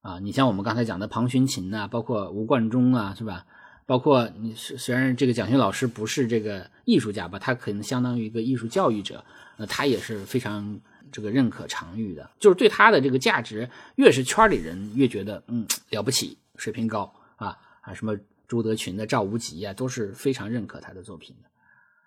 [0.00, 3.44] 啊，你像我们刚才讲的庞勋琴呐，包括吴冠中啊，是吧？
[3.86, 9.24] 包括你虽然这个蒋勋老师不是这个艺术家吧，他可能相当于一个艺术教育者，
[9.56, 10.78] 那他也是非常
[11.12, 18.18] 这个认可常玉的，就是对他的这个价值，越是圈里人越觉得嗯了不起，水平高啊啊，什么
[18.48, 21.48] 朱德群的、赵无极啊，都是非常认可他的作品的。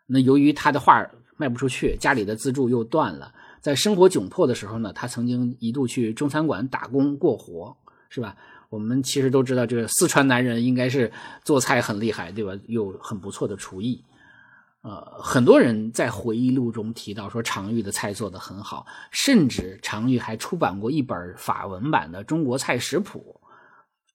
[0.05, 7.77] 那由于他的画卖不出去，家里的资助又断了，在生活窘迫的时候呢，他曾经一度去中餐馆打工过活，
[8.09, 8.35] 是吧？
[8.69, 11.11] 我们其实都知道，这个四川男人应该是
[11.43, 12.53] 做菜很厉害，对吧？
[12.67, 14.03] 有很不错的厨艺。
[14.81, 23.41] 呃，很多人在回忆录中提到说，常玉的菜做得很好，甚至常玉还出版过一本法文版的《中国菜食谱》。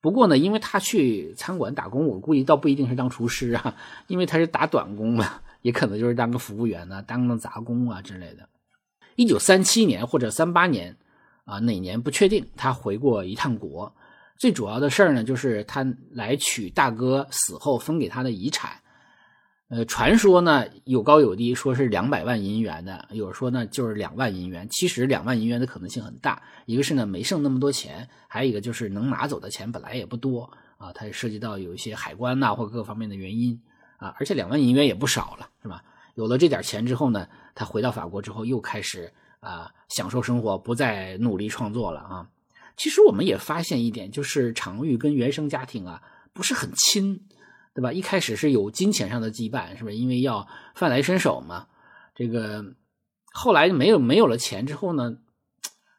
[0.01, 3.77] 不过呢，因为他去餐馆打工，我估计倒不一定是当厨师啊，
[4.07, 8.49] 因为他是打短工嘛，也可能就是当个服务员呢，当个杂工啊之类的。
[9.17, 10.97] 一九三七年或者三八年
[11.45, 13.95] 啊，哪年不确定，他回过一趟国。
[14.37, 18.73] 最主要的事儿呢，就是他来取大哥死后分给他的遗产。
[19.69, 24.69] 呃，传说呢有高有低，说是两百万银元的，有说呢就是两万银元。
[24.71, 33.59] 其实两万银元的可能性很大，一个是呢没剩那么多钱，还有一个就是能拿走的钱本来也不多啊，它涉及到有一些海关呐或各方面的原因
[33.97, 35.83] 啊，而且两万银元也不少了，是吧？
[36.15, 39.11] 有了这点钱之后呢，他回到法国之后又开始
[39.41, 42.29] 啊享受生活，不再努力创作了啊。
[42.77, 46.03] 其实我们也发现一点，就是常玉跟原生家庭啊
[46.33, 47.27] 不是很亲。
[47.77, 47.93] 对吧？
[47.93, 49.97] 一开始是有金钱上的羁绊，是不是？
[49.97, 50.47] 因为要
[50.77, 51.67] 饭来伸手嘛。
[52.15, 52.65] 这个
[53.33, 55.17] 后来没有没有了钱之后呢，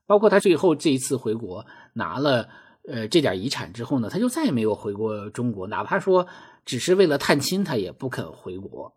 [0.05, 2.47] 包括他最后这一次回国拿了
[2.87, 6.25] 呃这点遗产之后呢，他就再也没有回过中国，哪怕说
[6.63, 8.93] 只是为了探亲，他也不肯回国。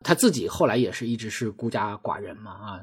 [0.00, 2.80] 他自己后来也是一直是孤家寡人嘛，啊，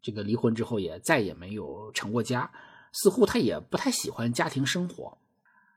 [0.00, 2.48] 这个离婚之后也再也没有成过家，
[2.92, 5.18] 似乎他也不太喜欢家庭生活。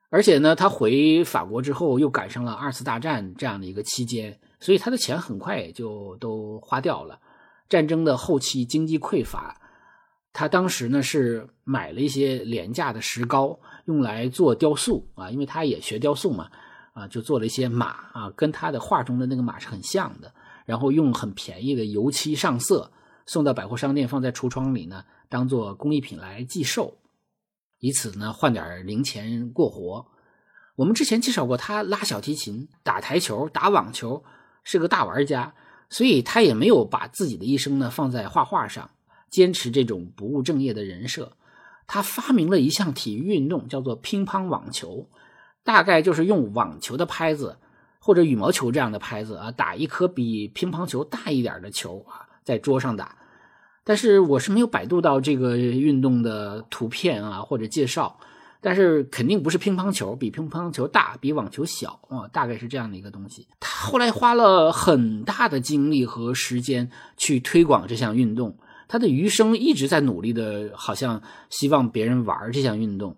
[0.10, 7.20] 而且呢，他回法国之后又赶上了二次大战这样的一个期间，所以他的钱很快也就都花掉了。
[7.68, 9.60] 战争的后期经济匮乏，
[10.32, 16.50] 他当时呢是买了一些廉价的石膏用来做雕塑啊，因为他也学雕塑嘛，
[16.94, 20.32] 啊，就做了一些马啊，跟他的画中的那个马是很像的。
[20.66, 22.92] 然后用很便宜的油漆上色，
[23.26, 26.98] 送到百货商店，放在橱窗里呢，当做工艺品来寄售。
[27.80, 30.06] 以此呢换点零钱过活。
[30.76, 34.24] 我们之前介绍过，他拉小提琴、打台球、打网球，
[34.64, 35.54] 是个大玩家，
[35.90, 38.90] 所以他也没有把自己的一生呢放在画画上，
[39.30, 41.38] 坚持这种不务正业的人设。
[41.88, 45.08] 他发明了一项体育运动，叫做乒乓网球，
[45.64, 47.58] 大概就是用网球的拍子
[48.00, 53.16] 或者羽毛球这样的拍子啊，打一颗比乒乓球大一点的球啊，在桌上打。
[53.88, 58.20] 但是我是没有百度到这个运动的图片啊或者介绍，
[58.60, 63.48] 但是肯定不是乒乓球，比乒乓球大，比网球小啊，大概是这样的一个东西。
[63.60, 68.58] 他后来花了很大的精力和时间去推广这项运动，
[68.88, 71.22] 他的余生一直在努力的，好像
[71.52, 73.16] 希望别人玩这项运动。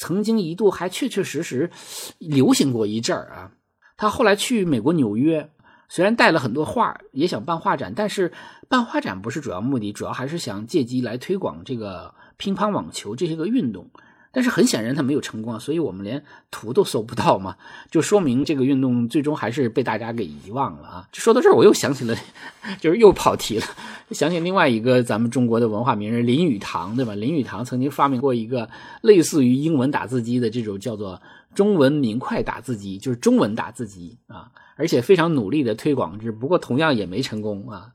[0.00, 1.70] 曾经一度还确确实实
[2.18, 3.52] 流行过一阵儿啊。
[3.96, 5.50] 他后来去美国纽约。
[5.94, 8.32] 虽然带了很多画，也想办画展，但是
[8.68, 13.88] 办画展不是主要目的，主要还是想借机来推广这个乒乓网球这些个运动。
[14.32, 17.54] 但是很显然他没有成功，所以我们连图都搜不到嘛，
[17.92, 21.08] 就说明这个运动最终还是被大家给遗忘了啊。
[21.14, 22.16] 说到这儿，我又想起了，
[22.80, 23.66] 就是又跑题了，
[24.10, 27.14] 想起另外一个咱们中国的文化名人林语堂，对吧？
[27.14, 28.68] 林语堂曾经发明过一个
[29.02, 31.22] 类似于英文打字机的这种叫做
[31.54, 34.50] 中文明快打字机，就是中文打字机啊。
[34.76, 37.92] 而且非常努力的推广，只不过同样也没成功啊。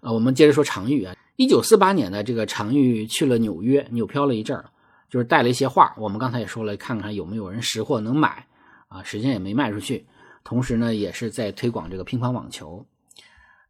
[0.00, 1.14] 啊，我们接着说常玉啊。
[1.36, 4.64] 一九四八年呢，这个常玉去了纽约，纽漂了一阵儿，
[5.08, 5.94] 就是带了一些画。
[5.96, 8.46] 我们刚才也说了，看看有没有人识货能买
[8.88, 9.02] 啊。
[9.02, 10.06] 时间也没卖出去，
[10.42, 12.84] 同时呢，也是在推广这个乒乓网球。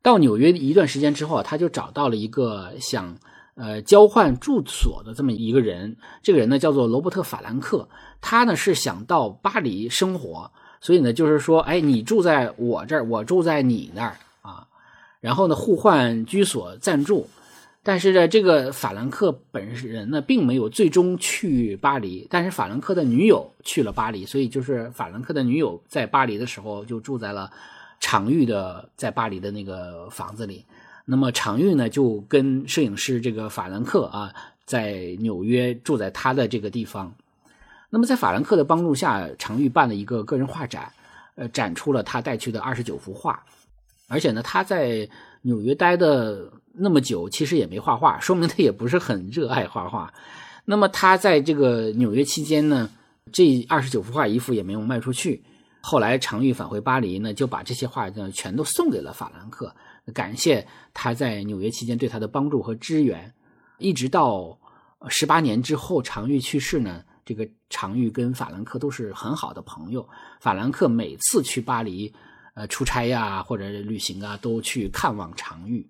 [0.03, 3.17] 到纽约一段时间之后啊，他就找到了一个想
[3.55, 5.97] 呃交换住所的这么一个人。
[6.23, 7.89] 这个人呢叫做罗伯特·法兰克，
[8.21, 10.51] 他呢是想到巴黎生活。
[10.81, 14.67] 所以呢，就是说，哎，你住在我这儿，我住在你那儿啊，
[15.19, 17.27] 然后呢，互换居所暂住。
[17.83, 27.51] 但是呢，这个法兰克本人呢，并没有最终去巴黎，但是法兰克的女友去了巴黎，所以就是法兰克的女友在巴黎的时候就住在了
[27.99, 30.63] 常玉的在巴黎的那个房子里。
[31.05, 34.35] 那么常玉呢，就跟摄影师这个法兰克啊，
[34.65, 37.15] 在纽约住在他的这个地方。
[37.91, 40.91] 那么，在法兰克的帮助下，常玉办了一个个人画展，
[41.37, 43.45] 呃，展出了他带去的二十九幅画。
[44.09, 45.09] 而且呢，他在
[45.43, 50.13] 纽约待的那么久，其实也没画画，说明他也不是很热爱画画。
[50.65, 52.91] 那么，他在这个纽约期间呢，
[53.31, 55.45] 这二十九幅画一幅也没有卖出去。
[55.87, 59.71] 后来常玉返回巴黎呢，就把这些画呢全都送给了法兰克，
[60.15, 63.35] 感谢他在纽约期间对他的帮助和支援。
[63.77, 64.59] 一直到
[65.11, 70.09] 十八年之后，常玉去世呢，这个常玉跟法兰克都是很好的朋友。
[70.41, 72.15] 法兰克每次去巴黎，
[72.55, 75.87] 呃，出差呀或者旅行啊，都去看望常玉。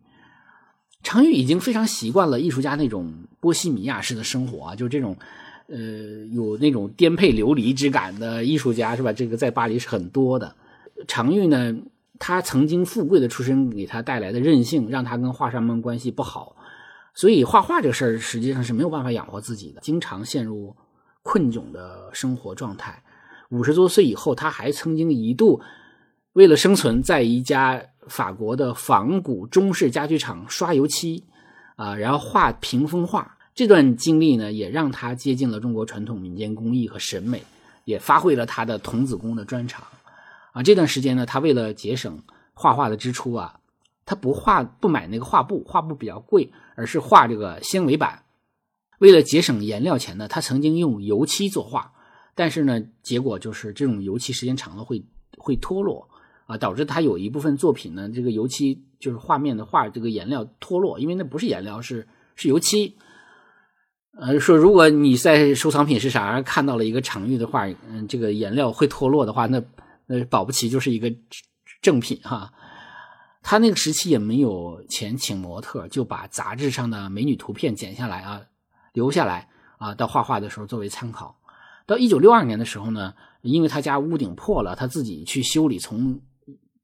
[1.05, 5.17] 常玉已经非常习惯了艺术家那种波西米亚式的生活啊，就这种。
[5.67, 5.79] 呃，
[6.31, 9.13] 有那种颠沛流离之感的艺术家是吧？
[9.13, 10.55] 这个在巴黎是很多的。
[11.09, 11.75] 常玉呢，
[12.19, 16.55] 他曾经富贵的出身给他带来的任性，让他跟画商们关系不好，
[17.15, 20.77] 所以画画这个事儿实际上是没有办法养活自己的，经常陷入
[21.23, 23.03] 困窘的生活状态。
[23.51, 25.61] 五十多岁以后，他还曾经一度
[26.35, 31.25] 为了生存，在一家法国的仿古中式家具厂刷油漆
[31.77, 33.39] 啊，然后画屏风画。
[33.55, 37.45] 这段经历呢，也让他接近了中国传统民间工艺和审美，
[37.85, 39.87] 也发挥了他的童子功的专长。
[40.53, 42.21] 啊，这段时间呢，他为了节省
[42.53, 43.61] 画画的支出啊，
[44.05, 48.25] 他不画不买那个画布，画布比较贵，而是画这个纤维板。
[48.99, 51.93] 为了节省颜料钱呢，他曾经用油漆作画，
[52.35, 55.05] 但是呢，结果就是这种油漆时间长了会
[55.39, 56.09] 会脱落
[56.47, 62.97] 啊，导致他有一部分作品呢，这个油漆就是画面的画这个颜料脱落，因为那不是颜料，是是油漆。
[64.17, 69.61] 呃，说如果你在收藏品市场上看到了一个常玉的画，嗯，这个颜料会脱落的话，那
[70.07, 71.13] 那保不齐就是一个
[71.83, 72.53] 正品哈。
[73.43, 78.41] 他那个时期也没有钱请模特，就把杂志上的美女图片剪下来啊，
[78.93, 79.49] 留下来
[79.79, 81.37] 啊，到画画的时候作为参考。
[81.85, 83.13] 到一九六二年的时候呢，
[83.43, 86.19] 因为他家屋顶破了，他自己去修理，从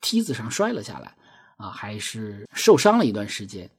[0.00, 1.14] 梯子上摔了下来
[1.56, 3.70] 啊，还是受伤了一段时间。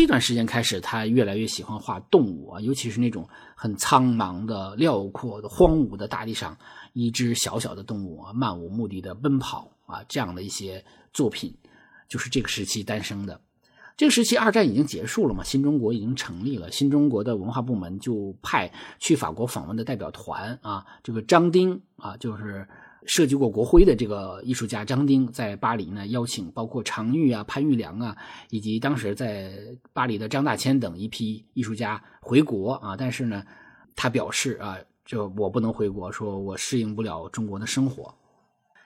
[0.00, 6.56] 这段时间开始，他越来越喜欢画动物啊，尤其是那种很苍茫的、辽阔的、荒芜的大地上，
[6.94, 10.82] 一只小小的动物啊，漫无目的的奔跑啊，这样的一些
[11.12, 11.54] 作品，
[12.08, 13.38] 就是这个时期诞生的。
[13.94, 22.66] 这个时期，二战已经结束了嘛，新中国已经成立了，新中国的文化部门就派去法国访问的代表团啊，这个张丁啊，就是。
[23.06, 28.16] 设计过国徽的这个艺术家张丁在巴黎呢，邀请包括常玉啊、潘玉良啊，
[28.50, 29.52] 以及当时在
[29.92, 32.96] 巴黎的张大千等一批艺术家回国啊。
[32.96, 33.42] 但是呢，
[33.96, 38.14] 他表示啊，就我不能回国，说我适应不了中国的生活。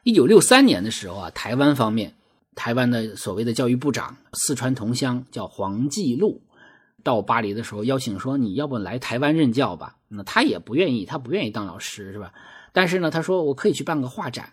[0.04, 2.14] 一九六三年的时候啊，台湾方面，
[2.54, 6.40] 台湾的所谓的教育部长四川同乡叫黄继禄，
[7.02, 9.96] 到巴黎的时候邀请说，你要不来台湾任教吧？
[10.08, 12.32] 那他也不愿意，他不愿意当老师，是吧？
[12.74, 14.52] 但是呢，他说我可以去办个画展，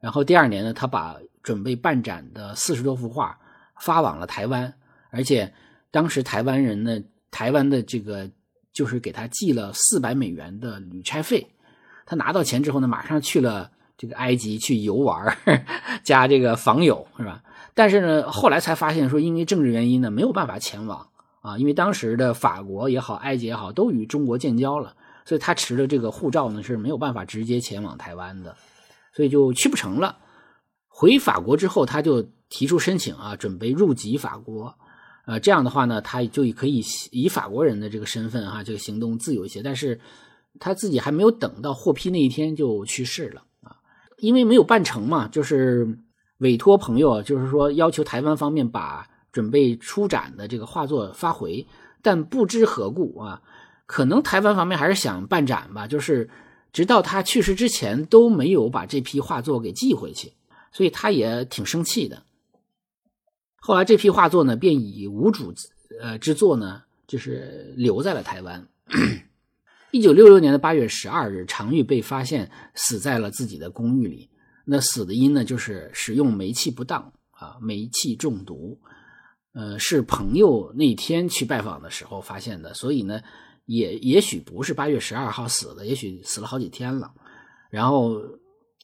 [0.00, 3.38] 然后第二年呢，他把准备办展的四十多幅画
[3.78, 4.72] 发往了台湾，
[5.10, 5.52] 而且
[5.90, 6.98] 当时台湾人呢，
[7.30, 8.30] 台湾的这个
[8.72, 11.46] 就是给他寄了四百美元的旅差费，
[12.06, 15.36] 他拿到钱之后呢，马上去了这个埃及去游玩
[16.02, 17.42] 加这个访友是吧？
[17.74, 21.06] 但是呢，后来才发现说，因为政治原因呢，没有办法前往
[21.42, 24.96] 啊，因为当时的法国也好，埃及也好，都与中国建交了。
[25.24, 28.56] 所以他持的这个护照呢是没有办法直接前往台湾的，
[29.12, 30.16] 所以就去不成了。
[30.88, 34.74] 回法国之后，他就提出申请啊，准备入籍法国。
[35.26, 39.62] 呃，这样的话呢，他就可以以法国人的这个身份哈，这个行动自由一些。
[39.62, 40.00] 但是
[40.58, 43.76] 他自己还没有等到获批那一天就去世了啊，
[44.18, 45.98] 因为没有办成嘛，就是
[46.38, 51.64] 委托朋友，就是说要求台湾方面把准备出展的这个画作发回，
[52.02, 53.40] 但不知何故啊。
[53.92, 56.30] 可能台湾方面还是想办展吧，就是
[56.72, 60.32] 直到他去世之前都没有把这批画作给寄回去，
[60.70, 62.22] 所以他也挺生气的。
[63.56, 65.52] 后来这批画作呢，便以无主
[66.00, 68.64] 呃之作呢，就是留在了台湾。
[69.90, 74.30] 一九六六年的八月十二日，常玉被发现死在了自己的公寓里。
[74.64, 78.78] 那死的因呢，就是使用煤气不当啊，煤气中毒。
[79.52, 83.20] 呃，是朋友那天去拜访的时候发现的，所以呢。
[83.70, 87.12] 也也许不是八月十二号死的，也许死了好几天了。
[87.70, 88.20] 然后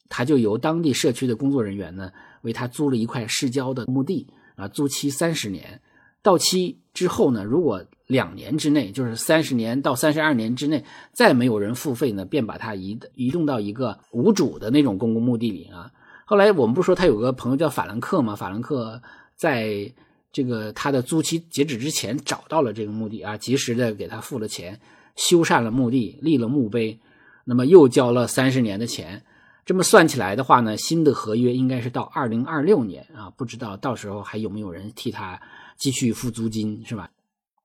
[0.08, 2.12] 他就由当地社区的工作人员呢，
[2.42, 5.80] 为他租了一块市郊的墓地啊，租期三十年。
[6.22, 15.90] 到期之后呢，如果两年之内，就是三十年到三十二年之内，再没有人付费呢，便把它移移动到一个无主的那种公共墓地里啊。
[16.24, 18.36] 后来我们不说他有个朋友叫法兰克吗？
[18.36, 19.02] 法兰克
[19.34, 19.92] 在。
[20.32, 24.78] 这个他的租期截止之前找到了这个墓地啊，及时的给他付了钱，
[25.16, 26.98] 修缮了墓地，立了墓碑，
[27.44, 29.22] 那么又交了三十年的钱。
[29.64, 35.40] 这么算起来的话呢，新的合约应该是到二零二六年啊，不知道到时候还有没有人替他
[35.76, 37.10] 继续付租金，是吧？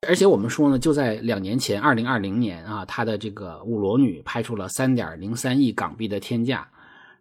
[0.07, 6.67] 而且我们说呢，就在两年前，二零二零年啊，他的这个《五罗女》拍出了三点零三亿港币的天价，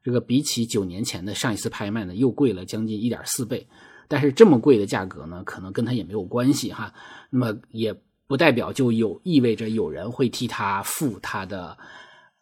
[0.03, 3.67] 这个比起九年前的上一次拍卖呢，又贵了将近一点四倍。
[4.13, 6.93] 但是这么贵的价格呢，可能跟他也没有关系哈。
[7.31, 7.95] 那么也
[8.27, 11.79] 不代表就有意味着有人会替他付他的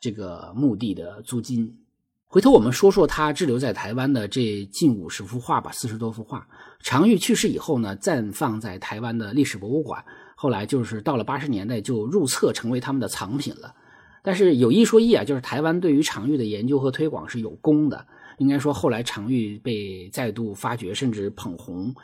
[0.01, 1.77] 这个墓地的租金。
[2.27, 6.49] 回头我们说说他滞留在台湾的这近五十幅画吧，四十多幅画。
[6.81, 10.03] 常玉去世以后呢，暂放在台湾的历史博物馆。
[10.37, 13.75] 后来就是到了八十年代就入册成为他们的藏品了。
[14.23, 18.07] 但是有一说一啊，就是台湾对于常玉的研究和推广是有功的。
[18.39, 21.95] 应该说，后来常玉被再度发掘，甚至捧红，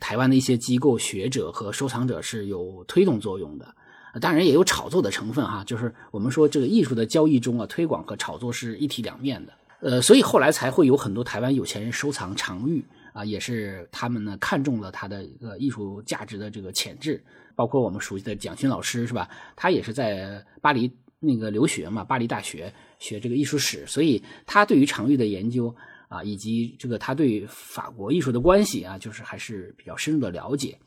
[0.00, 3.74] 台湾的一些机构、学者和收藏者是有推动作用的。
[4.20, 9.52] 当然也有炒作的成分哈，就是我们说这个艺术的交易中啊，推广和炒作是一体两面的。
[9.80, 17.22] 呃，所以后来才会有很多台湾有钱人收藏常玉啊，也是他们呢看中了他的一个艺术价值的这个潜质。
[17.54, 19.28] 包括我们熟悉的蒋勋老师是吧？
[19.54, 20.90] 他也是在巴黎
[21.20, 22.72] 那个留学嘛，巴黎大学。
[22.98, 25.74] 学这个艺术史，所以他对于常玉的研究
[26.06, 30.78] 啊，以及这个他对法国艺术的关系啊，就是还是比较深入的了解。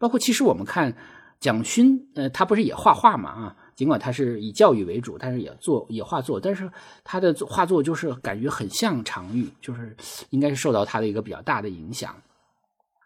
[0.00, 0.92] 包括其实我们看
[1.38, 3.56] 蒋勋，呃，他不是也画画嘛啊？
[3.76, 6.68] 尽管他是以教育为主，但是也做也画作，但是
[7.04, 9.96] 他的画作就是感觉很像常玉，就是
[10.30, 12.20] 应该是受到他的一个比较大的影响。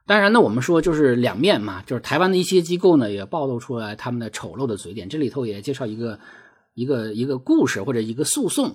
[0.07, 5.07] 当然呢，我们说就是两面嘛，就是台湾的一些机构呢也暴露出来他们的丑陋的嘴脸。
[5.07, 6.19] 这里头也介绍一个。
[6.75, 8.75] 一个一个故事或者一个诉讼。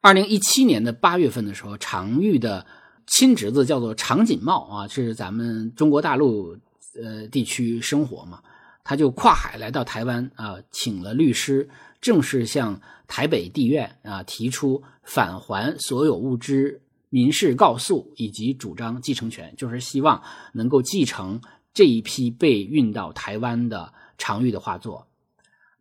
[0.00, 2.66] 二零一七年的八月份的时候，常玉的
[3.06, 6.56] 亲侄子叫做常锦茂啊，是咱们中国大陆
[7.00, 8.42] 呃地区生活嘛，
[8.82, 11.68] 他就跨海来到台湾啊，请了律师，
[12.00, 16.80] 正式向台北地院啊提出返还所有物之
[17.10, 20.20] 民事告诉以及主张继承权，就是希望
[20.52, 21.40] 能够继承
[21.72, 25.06] 这一批被运到台湾的常玉的画作。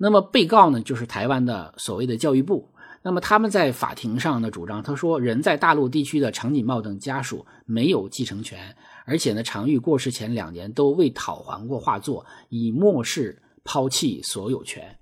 [0.03, 2.67] 那么被告呢，就是台湾的所谓的教育部。
[3.03, 8.75] 那么他们在法庭上的主张，他说人在大陆地区的常锦茂等家属没有继承权，
[9.05, 14.97] 而且呢，常玉过世前两年都未讨还过画作，以漠视抛弃所有权。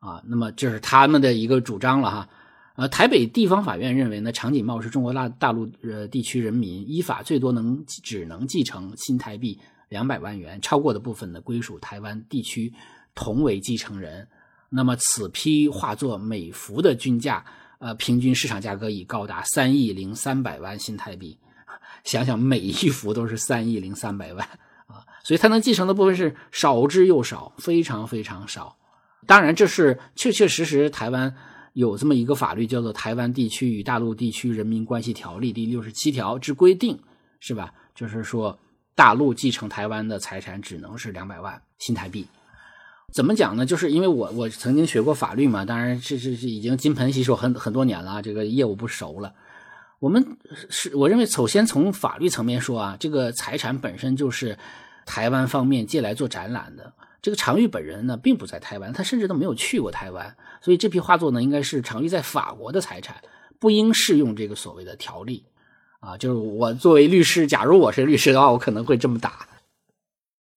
[0.00, 2.28] 啊，那么这是他们的一个主张了哈。
[2.76, 9.58] 呃，台北地方法院认为呢，常锦茂是中国大大陆呃地区人民，依法最多能只能继承新台币
[9.90, 12.72] 两百万元，超过的部分呢归属台湾地区
[13.14, 14.26] 同为继承人。
[14.68, 17.44] 那么此批画作每幅的均价，
[17.78, 21.38] 呃，平均市场价格已高达三亿零三百万新台币。
[22.04, 24.46] 想想每一幅都是三亿零三百万
[24.86, 28.76] 啊，所以它能继承的部分是少之又少，非常非常少。
[29.26, 31.34] 当然，这是确确实实台湾
[31.72, 36.98] 有这么一个法律，叫做《台湾地区与大陆地区人民关系条例》第六十七条之规定，
[37.40, 37.74] 是吧？
[37.94, 38.58] 就是说，
[38.94, 42.26] 大陆继承台湾的财产只能是两百万新台币。
[43.12, 43.64] 怎么讲呢？
[43.66, 49.32] 就是因为我我曾经学过法律嘛，当然这这这已经金盆洗手很很多年了，这个业务不熟了。
[49.98, 50.24] 我们
[50.70, 54.56] 是我认为，首先从法律层面说啊，这个财产本身就是
[55.04, 56.92] 台湾方面借来做展览的。
[57.20, 63.16] 这个常玉本人呢，并不在台湾，他甚至都没有去过台湾，所以这批画作呢，应该是常玉在法国的财产，
[63.58, 65.42] 不应适用这个所谓的条例
[65.98, 66.16] 啊。
[66.16, 69.48] 就是我作为律师，假如我是律师的话，我可能会这么打。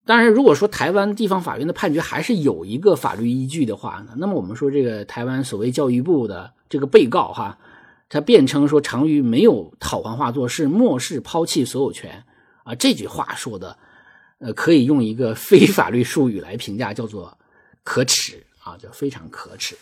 [0.04, 7.58] 当然，如果说台湾地方法院的判决还是有一个法律依据的话呢，那么我们说这个台湾所谓教育部的这个被告哈，
[8.10, 12.24] 他辩称说常玉没有讨还画作，是漠视抛弃所有权
[12.64, 13.78] 啊，这句话说的，
[14.40, 17.38] 呃，可以用一个非法律术语来评价，叫做
[17.84, 19.78] 可耻啊，叫非常可耻。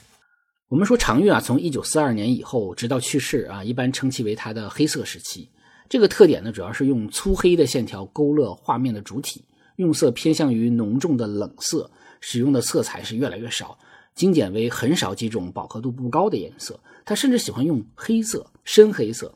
[0.68, 5.50] 我们说常玉啊，从一九四二年以后直到去世啊，一般称其为他的黑色时期。
[5.88, 9.46] 这个特点呢，主要是用粗黑的线条勾勒画面的主体。
[9.80, 13.80] 用色偏向于浓重的冷色，使用的色彩是越来越少，
[14.14, 16.78] 精简为很少几种饱和度不高的颜色。
[17.06, 19.34] 他甚至喜欢用黑色、深黑色。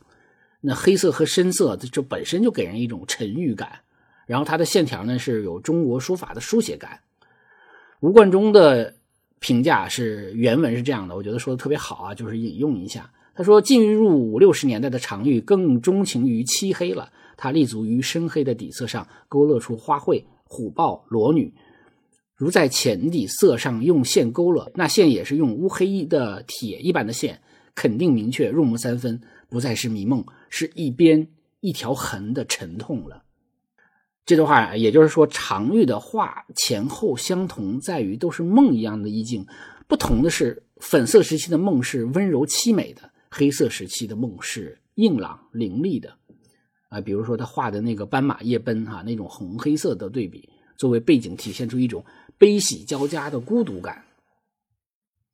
[0.59, 3.79] 那黑色和深色，这本身就给人一种沉郁感。
[4.25, 6.99] 然后它的线条呢，是有中国书法的书写感。
[8.01, 8.95] 吴冠中的
[9.39, 13.09] 评价是原文是这样的，我觉得说的特别好啊，就是引用一下。
[13.33, 21.51] 他说：“进入五六十年代的常玉更钟情于漆黑了，它立足于深黑的底色上，勾勒出花卉。”虎豹、裸女，
[22.35, 27.41] 如在浅底色上用线勾勒，那线也是用乌黑的铁一般的线，
[27.73, 29.19] 肯定明确，入木三分，
[29.49, 31.27] 不再是迷梦，是一边
[31.59, 33.23] 一条痕的沉痛了。
[34.27, 39.47] 这段话也就是说，常玉的画前后相同，在于都是梦一样的意境，
[39.87, 46.15] 不同的是，粉色时期的梦是温柔凄美的，黑色时期的梦是硬朗凌厉的。
[46.93, 52.05] 啊，比如说他画的那个斑马夜奔哈，那种红黑色的对比作为背景，体现出一种
[52.37, 54.03] 悲喜交加的孤独感。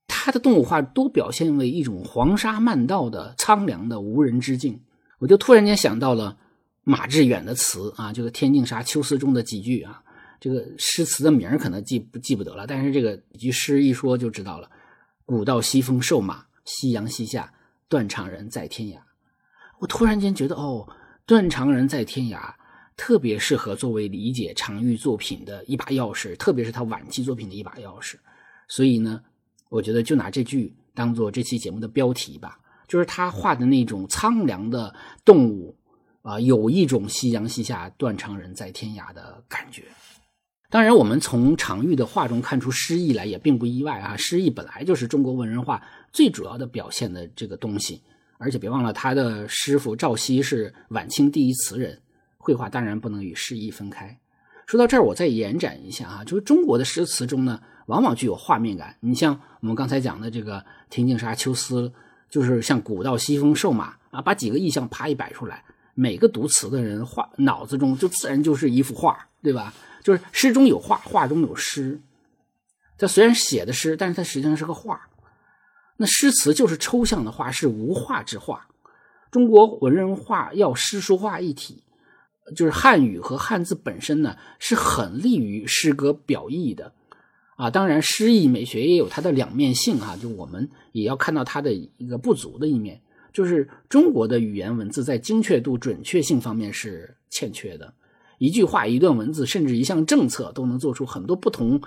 [0.08, 4.80] 他的动物画都表现为一种黄沙漫道的苍凉的无人之境
[5.20, 6.38] 我就突然间想到了
[6.84, 10.02] 马致远的词啊，这个《天净沙·秋思》中的几句啊，
[10.40, 14.70] 这个诗词的名可能记不记不得了，但是这个一句诗一说就知道了
[15.26, 17.54] ：“古道西风瘦马，夕阳西下，
[17.88, 18.96] 断肠人在天涯。”
[19.80, 20.88] 我突然间觉得，哦
[21.30, 22.52] ，“断肠人在天涯”
[22.98, 28.16] 特别适合作为理解常玉作品的一把钥匙，特别是他晚期作品的一把钥匙。
[28.68, 29.22] 所以呢，
[29.70, 32.58] 我觉得就拿这句当做这期节目的标题吧。
[32.88, 34.92] 就是他画的那种苍凉的
[35.24, 35.78] 动物
[36.24, 39.84] 啊，有一种夕阳西下，断肠人在天涯的感觉。
[40.72, 44.18] 当然，我们从常玉的画中看出诗意来也并不意外啊。
[44.18, 45.80] 诗意本来就是中国文人画
[46.12, 48.02] 最主要的表现的这个东西，
[48.40, 52.02] 而且别忘了他的师傅赵熙是晚清第一词人，
[52.40, 54.18] 绘画当然不能与诗意分开。
[54.66, 58.96] 说到这儿，我再延展一下啊，就是中国的诗词中呢，往往具有画面感。
[59.02, 60.58] 你像我们刚才讲的这个
[60.90, 61.88] 《天净沙·秋思》。
[62.30, 65.64] 就是像古道西风瘦马啊，把几个意象啪一摆出来，
[65.96, 69.74] 每个读词的人画脑子中就自然就是一幅画，对吧？
[70.04, 72.00] 就是诗中有画，画中有诗。
[73.00, 75.09] 它虽然写的诗，但是它实际上是个画。
[76.02, 78.68] 那诗词就是抽象的画，是无画之画。
[79.30, 81.84] 中国文人画要诗书画一体，
[82.56, 86.94] 就是汉语和汉字本身呢，是很利于诗歌表意的。
[87.58, 93.02] 啊，当然，诗意美学也有它的两面性哈，就我们也要看到它的一个不足的一面，
[93.34, 97.94] 就是中国的语言文字在精确度、准确性方面是欠缺的。
[98.38, 101.82] 一句话、一段文字，甚至一项政策，都能做出很多不同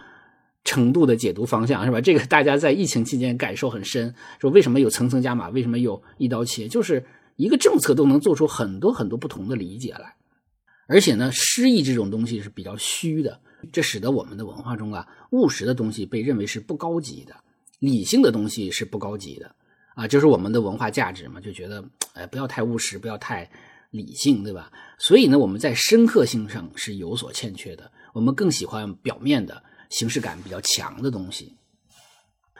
[0.65, 2.01] 程度的解读方向，是吧？
[2.01, 4.15] 这个大家在疫情期间感受很深。
[4.41, 5.49] 说为什么有层层加码？
[5.51, 6.69] 为什么有一刀切？
[6.69, 7.05] 就是
[7.37, 10.15] 一个政策都能做出很多很多不同的理解来。
[10.87, 13.41] 而且呢，诗意这种东西是比较虚的。
[13.71, 17.35] 这使得我们的文化中啊，务实的东西被认为是不高级的，
[17.79, 19.55] 理性的东西是不高级的，
[19.95, 21.85] 啊，就是我们的文化价值嘛，就觉得，
[22.15, 23.49] 哎，不要太务实，不要太
[23.93, 24.73] 理性，对吧？
[24.99, 31.57] 所以呢，我们在深刻性上是有所欠缺的，我们更喜欢表面的形式感比较强的东西。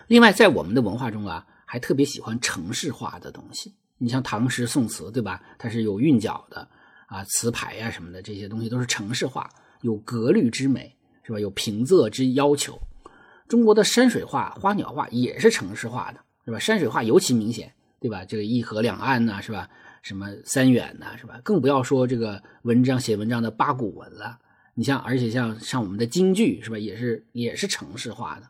[0.07, 3.75] 另外，在我们的文化中啊，还特别喜欢城市化的东西。
[3.99, 5.43] 你像唐诗宋词，对吧？
[5.59, 6.69] 它是有韵脚的
[7.07, 9.49] 啊，词牌呀什么的，这些东西都是城市化。
[9.81, 11.41] 有格律之美，是吧？
[11.41, 12.79] 有平仄之要求。
[13.49, 16.59] 中国的山水画、花鸟画也是城市化的，是吧？
[16.59, 18.25] 山水画尤其明显，对吧？
[18.25, 19.69] 这个一河两岸呐，是吧？
[20.03, 21.41] 什么三远呐，是吧？
[21.43, 24.39] 更不要说这个文章写文章的八股文了。
[24.75, 26.79] 你像，而且像像我们的京剧，是吧？
[26.79, 28.49] 也是也是程式化的。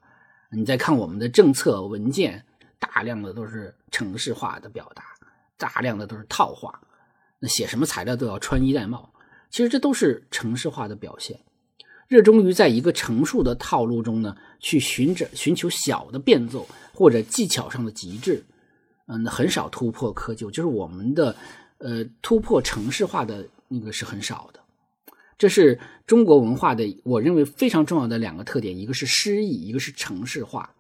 [0.51, 2.45] 你再看我们的政策文件，
[2.79, 5.05] 大量的都是程式化的表达，
[5.57, 6.81] 大量的都是套话。
[7.41, 9.13] 那写什么材料都要穿衣戴帽。
[9.51, 11.41] 其实这都是程式化的表现，
[12.07, 18.45] 热衷于在一个成熟的套路中呢，去寻找寻求小的变奏或者技巧上的极致，
[19.07, 21.37] 嗯，很少突破窠臼，就是我们的
[21.79, 24.61] 呃突破程式化的那个是很少的。
[25.37, 25.81] 这是
[26.13, 30.75] 中国文化的我认为非常重要的两个特点，一个是诗意，一个是城市化。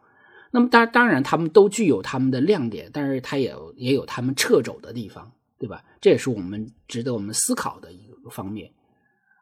[0.51, 5.83] 那么当当然，他们都具有他们的亮点，但是它也也有他们掣肘的地方，对吧？
[6.03, 8.13] 这也是我们值得我们思考的一个。
[8.31, 8.71] 方面，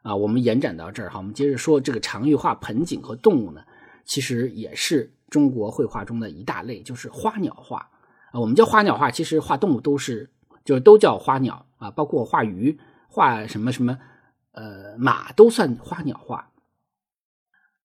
[0.01, 3.61] 啊，我们延展到这儿哈，我们接着说这个常玉画盆景和动物呢，
[4.05, 7.87] 其实也是中国绘画中的一大类，就是花鸟画
[8.31, 8.39] 啊。
[8.39, 10.31] 我们叫花鸟画，其实画动物都是，
[10.63, 13.99] 就是都叫花鸟啊，包括画鱼、画什么什么，
[14.51, 16.49] 呃，马都算花鸟画。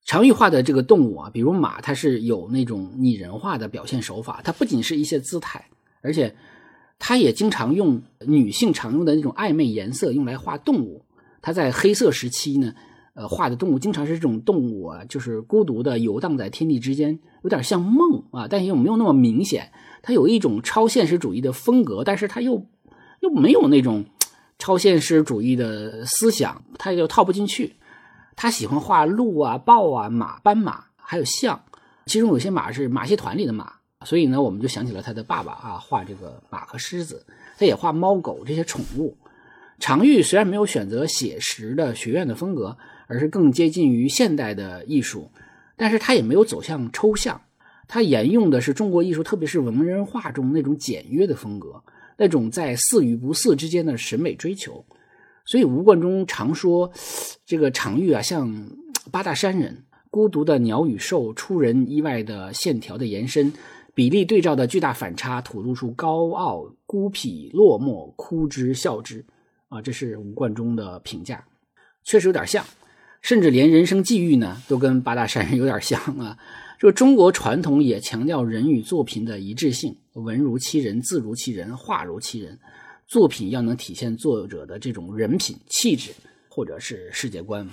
[0.05, 5.69] 常玉画的这个动物啊，比如马，它是有那种拟人化的表现手法，它不仅是一些姿态，
[6.03, 6.35] 而且。
[6.99, 11.05] 它也经常用女性常用的那种暧昧颜色用来画动物。
[11.43, 12.75] 他在黑色时期呢，
[13.13, 19.71] 呃，画的动物经常是这种动物啊，就是孤独的游荡在天地之间，有点像梦啊，但又没有那么明显。
[20.03, 22.67] 它有一种超现实主义的风格，但是它又
[23.21, 24.07] 又没有那种
[24.59, 27.77] 超现实主义的思想，他又套不进去。
[28.35, 31.63] 他喜欢画鹿啊、豹啊、马、斑马，还有象，
[32.07, 33.73] 其中有些马是马戏团里的马。
[34.05, 37.27] 所以呢，我们就想起了他的爸爸啊，画这个马和狮子，
[37.59, 39.17] 他也画猫狗这些宠物。
[39.79, 42.77] 常玉虽然没有选择写实的学院的风格，
[43.09, 45.31] 而是更接近于现代的艺术，
[45.77, 47.41] 但是他也没有走向抽象，
[47.89, 51.83] 他沿用的是中国艺术，特别是文人画中那种简约的风格，
[52.17, 54.85] 那种在似与不似之间的审美追求。
[55.45, 56.91] 所以吴冠中常说，
[57.45, 58.69] 这个常玉啊，像
[59.11, 63.53] 八大山人，孤独的鸟与兽，出人意外的线条的延伸。
[63.95, 69.25] 比例对照的巨大反差，吐露出高傲、孤僻、落寞、哭之、笑之，
[69.71, 71.43] 啊，这是吴冠中的评价，
[72.05, 72.63] 确实有点像，
[73.23, 76.37] 甚至连人生际遇呢，都跟八大山人有点像啊。
[76.79, 82.59] 说中国传统也强调人与作品的一致性，文如其人，字如其人，画如其人，
[83.07, 86.13] 作品要能体现作者的这种人品、气质，
[86.49, 87.69] 或者是世界观。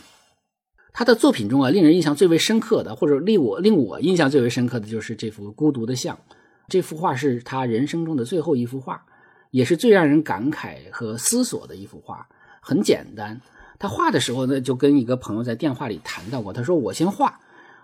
[0.91, 6.19] 他的作品中啊，令人印象最为深刻的，或者令我令我印象最为深刻的就是这幅孤独的像。
[6.67, 9.03] 这幅画是他人生中的最后一幅画，
[9.51, 12.27] 也是最让人感慨和思索的一幅画。
[12.61, 13.41] 很简单，
[13.79, 16.53] 他画的时候呢，就跟一个朋友在电话里谈到过。
[16.53, 17.39] 他说：“我先画，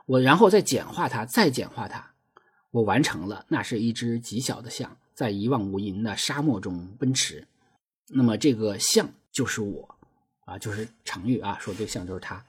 [0.05, 2.11] 我然后再简化它，再简化它，
[2.71, 3.45] 我完成了。
[3.47, 7.47] 那是一只极小的象，在一望无垠的沙漠中奔驰。
[8.09, 9.95] 那么这个象就是我，
[10.45, 12.43] 啊，就是常玉啊，说这象就是他。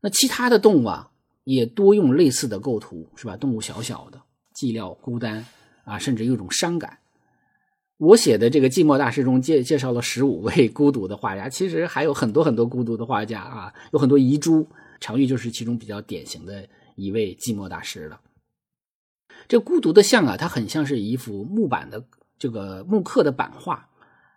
[0.00, 1.10] 那其他的动物啊，
[1.44, 3.36] 也多用类似的构图，是吧？
[3.36, 4.20] 动物小小的，
[4.54, 5.44] 寂寥孤单
[5.84, 6.98] 啊，甚至有一种伤感。”
[7.98, 14.64] 我写的这个寂寞大师中介介绍了十五位 孤独的画家，其实还有很多很多孤独的画家啊，有很多遗珠。
[15.00, 16.64] 常玉就是其中比较典型的
[16.94, 18.20] 一位寂寞大师了。
[19.48, 22.04] 这孤独的像啊，它很像是一幅木板的
[22.38, 23.88] 这个木刻的版画，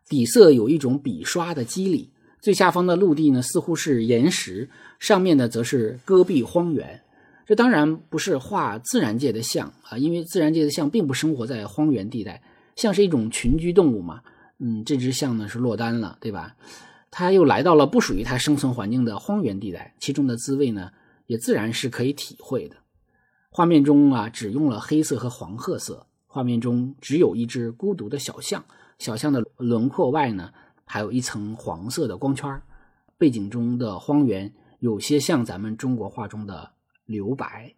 [0.08, 2.10] 底色有一种笔刷的肌理。
[2.40, 7.02] 最下方的陆地呢，似乎是岩石，上面呢则是戈壁荒原。
[7.46, 12.42] 这当然不是画自然界的像啊，因为自然界的象并不生活在荒原地带。
[12.78, 14.22] 象是一种群居动物嘛，
[14.60, 16.56] 嗯，这只象呢是落单了，对吧？
[17.12, 20.90] 它又来到了不属于它生存环境的荒原地带，其中的滋味呢，
[21.28, 22.78] 也自然是可以体会的。
[23.54, 28.64] 画面中啊，只用了黑色和黄褐色，画面中只有一只孤独的小象，
[28.98, 30.54] 小象的轮廓外呢，
[30.86, 32.62] 还有一层黄色的光圈。
[33.18, 36.72] 背景中的荒原有些像咱们中国画中的
[37.06, 37.76] 留白。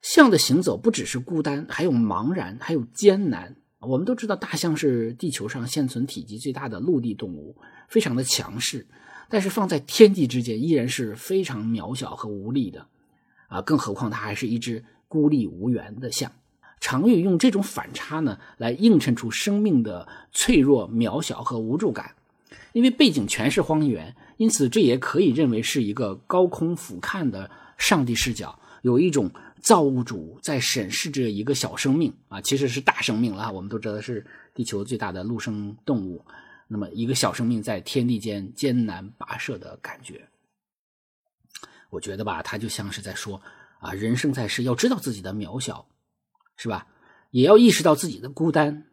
[0.00, 3.56] 象的行走不只是孤单，还有茫然，还有艰难。
[3.80, 7.56] 我们都知道，大象是地球上现存体积最大的陆地动物，
[7.88, 8.86] 非常的强势，
[9.28, 12.86] 但是放在天地之间，依然是非常渺小和无力的，
[13.48, 16.30] 啊，更何况它还是一只孤立无援的象。
[16.80, 22.14] 常玉用这种反差呢，来映衬出生命的脆弱、渺小和无助感。
[22.72, 29.28] 因为背景全是荒原，因此这也可以认为是一个高空俯瞰的上帝视角，有一种。
[29.60, 33.52] 造物主在审视着一个小生命啊，其实是大生命了。
[33.52, 34.24] 我们都知道是
[34.54, 36.24] 地球最大的陆生动物，
[36.68, 40.22] 那么一个小生命在天地间艰难跋涉的感觉，
[41.90, 43.40] 我觉得吧，他就像是在说
[43.80, 45.86] 啊，人生在世要知道自己的渺小，
[46.56, 46.86] 是吧？
[47.30, 48.84] 也要意识到自己的孤单。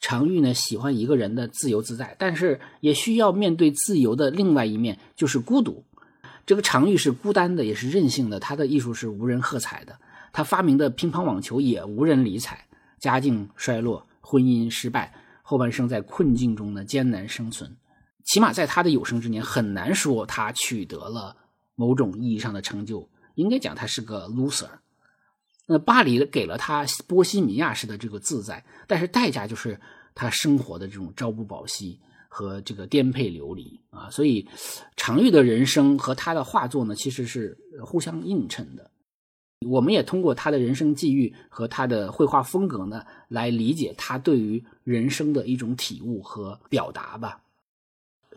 [0.00, 5.84] 常玉呢喜欢一个人的自由自在，但是也需要面对自由的另外一面，就是孤独。
[6.46, 8.40] 这个常玉是孤单的，也是任性的。
[8.40, 9.98] 他的艺术是无人喝彩的，
[10.32, 12.66] 他发明的乒乓网球也无人理睬。
[12.98, 17.76] 家境衰落，婚姻失败，后半生在困境中呢艰难生存。
[18.24, 21.36] 起码在他的有生之年，很难说他取得了
[21.80, 23.08] 某种意义上的成就。
[23.36, 24.68] 应该讲他是个 loser。
[25.66, 29.80] 那巴黎给了他波西米亚式的这个自在，但是代价就是
[30.14, 31.98] 他生活的这种朝不保夕。
[32.32, 34.46] 和这个颠沛流离啊，所以
[34.96, 38.88] 常玉的人生和他的画作呢，其实是互相映衬的。
[39.66, 47.42] 我们也通过他的人生际遇和他的绘画风格呢，来理解他对于人生的一种体悟和表达吧。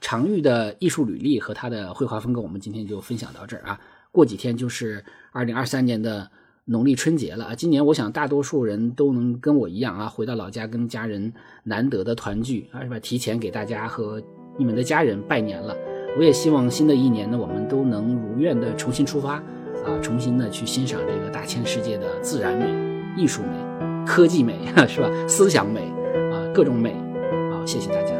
[0.03, 3.79] 常玉的艺术履历和他的绘画风格，我们今天就分享到这儿啊。
[4.11, 6.29] 过几天就是二零二三年的。
[6.65, 7.53] 农历春节了啊！
[7.53, 11.33] 今年我想大多数人都能跟我一样啊，回到老家跟家人
[11.65, 12.97] 难得的团聚啊，是吧？
[13.01, 14.23] 提前给大家和
[14.57, 15.75] 你们的家人拜年了。
[16.17, 19.33] 我也希望新的一年呢，我们都能如愿的重新出发
[19.83, 25.09] 啊，重新的去欣赏这个大千世界的自然美、艺术美、科技美，是吧？
[25.27, 25.81] 思想美
[26.31, 26.95] 啊，各种美。
[27.51, 28.12] 好，谢谢大家。